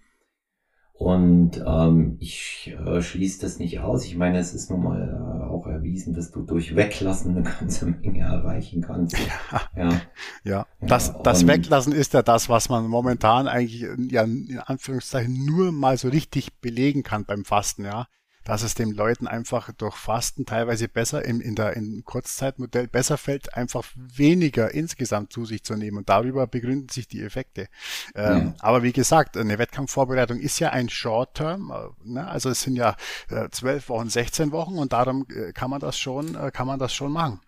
[0.99, 4.05] Und ähm, ich äh, schließe das nicht aus.
[4.05, 7.87] Ich meine, es ist nun mal äh, auch erwiesen, dass du durch Weglassen eine ganze
[7.87, 9.17] Menge erreichen kannst.
[9.17, 10.01] Ja, ja.
[10.43, 10.67] ja.
[10.81, 15.97] das, das Weglassen ist ja das, was man momentan eigentlich ja, in Anführungszeichen nur mal
[15.97, 18.09] so richtig belegen kann beim Fasten, ja
[18.49, 23.19] dass es den Leuten einfach durch Fasten teilweise besser in, in der in Kurzzeitmodell besser
[23.19, 25.99] fällt, einfach weniger insgesamt zu sich zu nehmen.
[25.99, 27.69] Und darüber begründen sich die Effekte.
[28.15, 28.55] Ähm, ja.
[28.61, 31.71] Aber wie gesagt, eine Wettkampfvorbereitung ist ja ein Short-Term.
[31.71, 32.27] Äh, ne?
[32.27, 32.97] Also es sind ja
[33.29, 36.79] äh, zwölf Wochen, 16 Wochen und darum äh, kann man das schon, äh, kann man
[36.79, 37.41] das schon machen.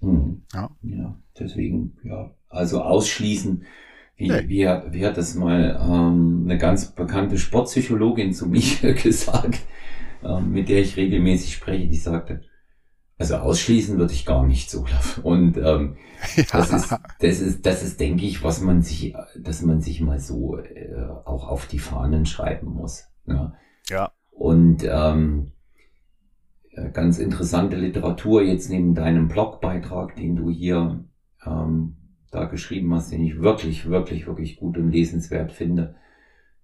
[0.00, 0.42] Mhm.
[0.52, 0.70] Ja.
[0.82, 2.30] ja, deswegen, ja.
[2.50, 3.64] Also ausschließen,
[4.16, 4.48] wie, nee.
[4.48, 9.60] wie, wie hat das mal ähm, eine ganz bekannte Sportpsychologin zu mir gesagt?
[10.24, 12.42] Ähm, mit der ich regelmäßig spreche, die sagte,
[13.18, 14.84] also ausschließen würde ich gar nicht so.
[15.22, 15.96] Und ähm,
[16.36, 16.44] ja.
[16.52, 20.18] das ist, das ist, das ist, denke ich, was man sich, dass man sich mal
[20.18, 20.94] so äh,
[21.24, 23.04] auch auf die Fahnen schreiben muss.
[23.26, 23.54] Ja.
[23.88, 24.12] ja.
[24.30, 25.52] Und ähm,
[26.70, 31.04] äh, ganz interessante Literatur jetzt neben deinem Blogbeitrag, den du hier
[31.46, 31.96] ähm,
[32.30, 35.96] da geschrieben hast, den ich wirklich, wirklich, wirklich gut und lesenswert finde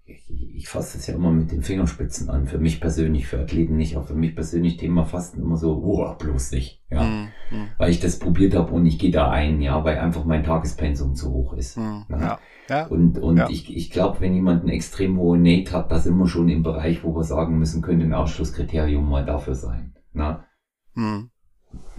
[0.09, 2.47] ich, ich fasse es ja immer mit den Fingerspitzen an.
[2.47, 6.15] Für mich persönlich, für Athleten nicht, auch für mich persönlich Thema Fasten immer so, oh,
[6.15, 6.83] bloß nicht.
[6.91, 7.03] Ja.
[7.03, 7.69] Mm, mm.
[7.77, 11.15] Weil ich das probiert habe und ich gehe da ein, ja, weil einfach mein Tagespensum
[11.15, 11.77] zu hoch ist.
[11.77, 12.39] Mm, ja.
[12.69, 12.87] ja.
[12.87, 13.49] Und, und ja.
[13.51, 16.63] ich, ich glaube, wenn jemand eine extrem hohe Nate hat, da sind wir schon im
[16.63, 19.95] Bereich, wo wir sagen müssen, könnte ein Ausschlusskriterium mal dafür sein.
[20.13, 20.47] Na?
[20.95, 21.31] Mhm.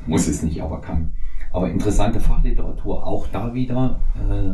[0.08, 1.14] Muss es nicht, aber kann.
[1.52, 4.02] Aber interessante Fachliteratur, auch da wieder.
[4.16, 4.54] Äh,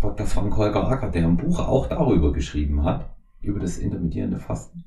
[0.00, 0.26] Dr.
[0.26, 3.14] Frank Holger Acker, der ein Buch auch darüber geschrieben hat.
[3.42, 4.84] über das intermittierende Fasten.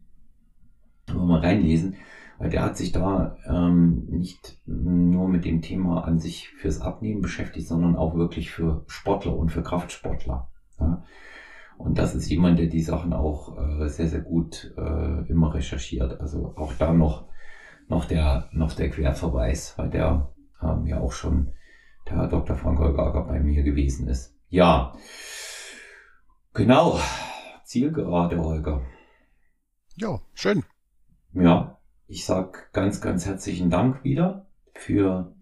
[1.12, 1.96] Mal reinlesen,
[2.38, 7.22] weil der hat sich da ähm, nicht nur mit dem Thema an sich fürs Abnehmen
[7.22, 10.50] beschäftigt, sondern auch wirklich für Sportler und für Kraftsportler.
[10.80, 11.04] Ja.
[11.78, 16.22] Und das ist jemand, der die Sachen auch äh, sehr, sehr gut äh, immer recherchiert.
[16.22, 17.28] Also auch da noch,
[17.88, 21.52] noch, der, noch der Querverweis, weil der ähm, ja auch schon
[22.08, 22.56] der Herr Dr.
[22.56, 24.33] Frank Holgager bei mir gewesen ist.
[24.54, 24.94] Ja,
[26.54, 27.00] genau.
[27.64, 28.84] Zielgerade, Holger.
[29.96, 30.64] Ja, schön.
[31.34, 34.46] Ja, ich sag ganz, ganz herzlichen Dank wieder
[34.76, 35.34] für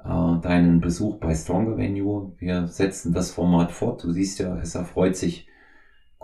[0.00, 2.34] äh, deinen Besuch bei Stronger Venue.
[2.38, 4.02] Wir setzen das Format fort.
[4.02, 5.46] Du siehst ja, es erfreut sich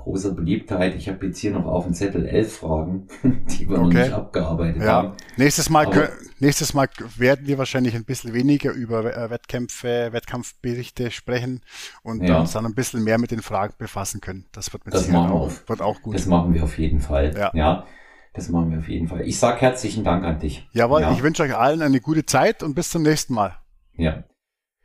[0.09, 0.94] großer Beliebtheit.
[0.96, 3.84] Ich habe jetzt hier noch auf dem Zettel elf Fragen, die wir okay.
[3.84, 4.92] noch nicht abgearbeitet ja.
[4.92, 5.12] haben.
[5.36, 11.11] Nächstes Mal, Aber, nächstes Mal werden wir wahrscheinlich ein bisschen weniger über äh, Wettkämpfe, Wettkampfberichte
[11.11, 11.61] sprechen
[12.02, 12.40] und ja.
[12.40, 14.46] uns dann ein bisschen mehr mit den Fragen befassen können.
[14.52, 16.14] Das wird mit das Sicherheit auch, wird auch gut.
[16.14, 17.34] Das machen wir auf jeden Fall.
[17.36, 17.50] Ja.
[17.54, 17.86] ja.
[18.32, 19.22] Das machen wir auf jeden Fall.
[19.22, 20.66] Ich sage herzlichen Dank an dich.
[20.72, 21.12] Jawohl, ja.
[21.12, 23.59] ich wünsche euch allen eine gute Zeit und bis zum nächsten Mal.
[23.94, 24.24] Ja.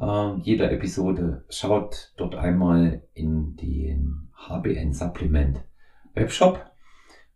[0.00, 1.44] äh, jeder Episode.
[1.48, 5.64] Schaut dort einmal in den HBN Supplement
[6.14, 6.70] Webshop.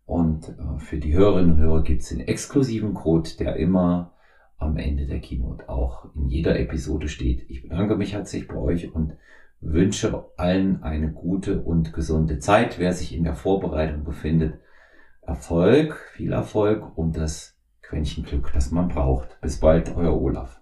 [0.05, 4.13] Und äh, für die Hörerinnen und Hörer gibt es den exklusiven Code, der immer
[4.57, 7.49] am Ende der Keynote auch in jeder Episode steht.
[7.49, 9.13] Ich bedanke mich herzlich bei euch und
[9.59, 12.79] wünsche allen eine gute und gesunde Zeit.
[12.79, 14.59] Wer sich in der Vorbereitung befindet,
[15.21, 19.39] Erfolg, viel Erfolg und das Quäntchen Glück, das man braucht.
[19.41, 20.61] Bis bald, euer Olaf.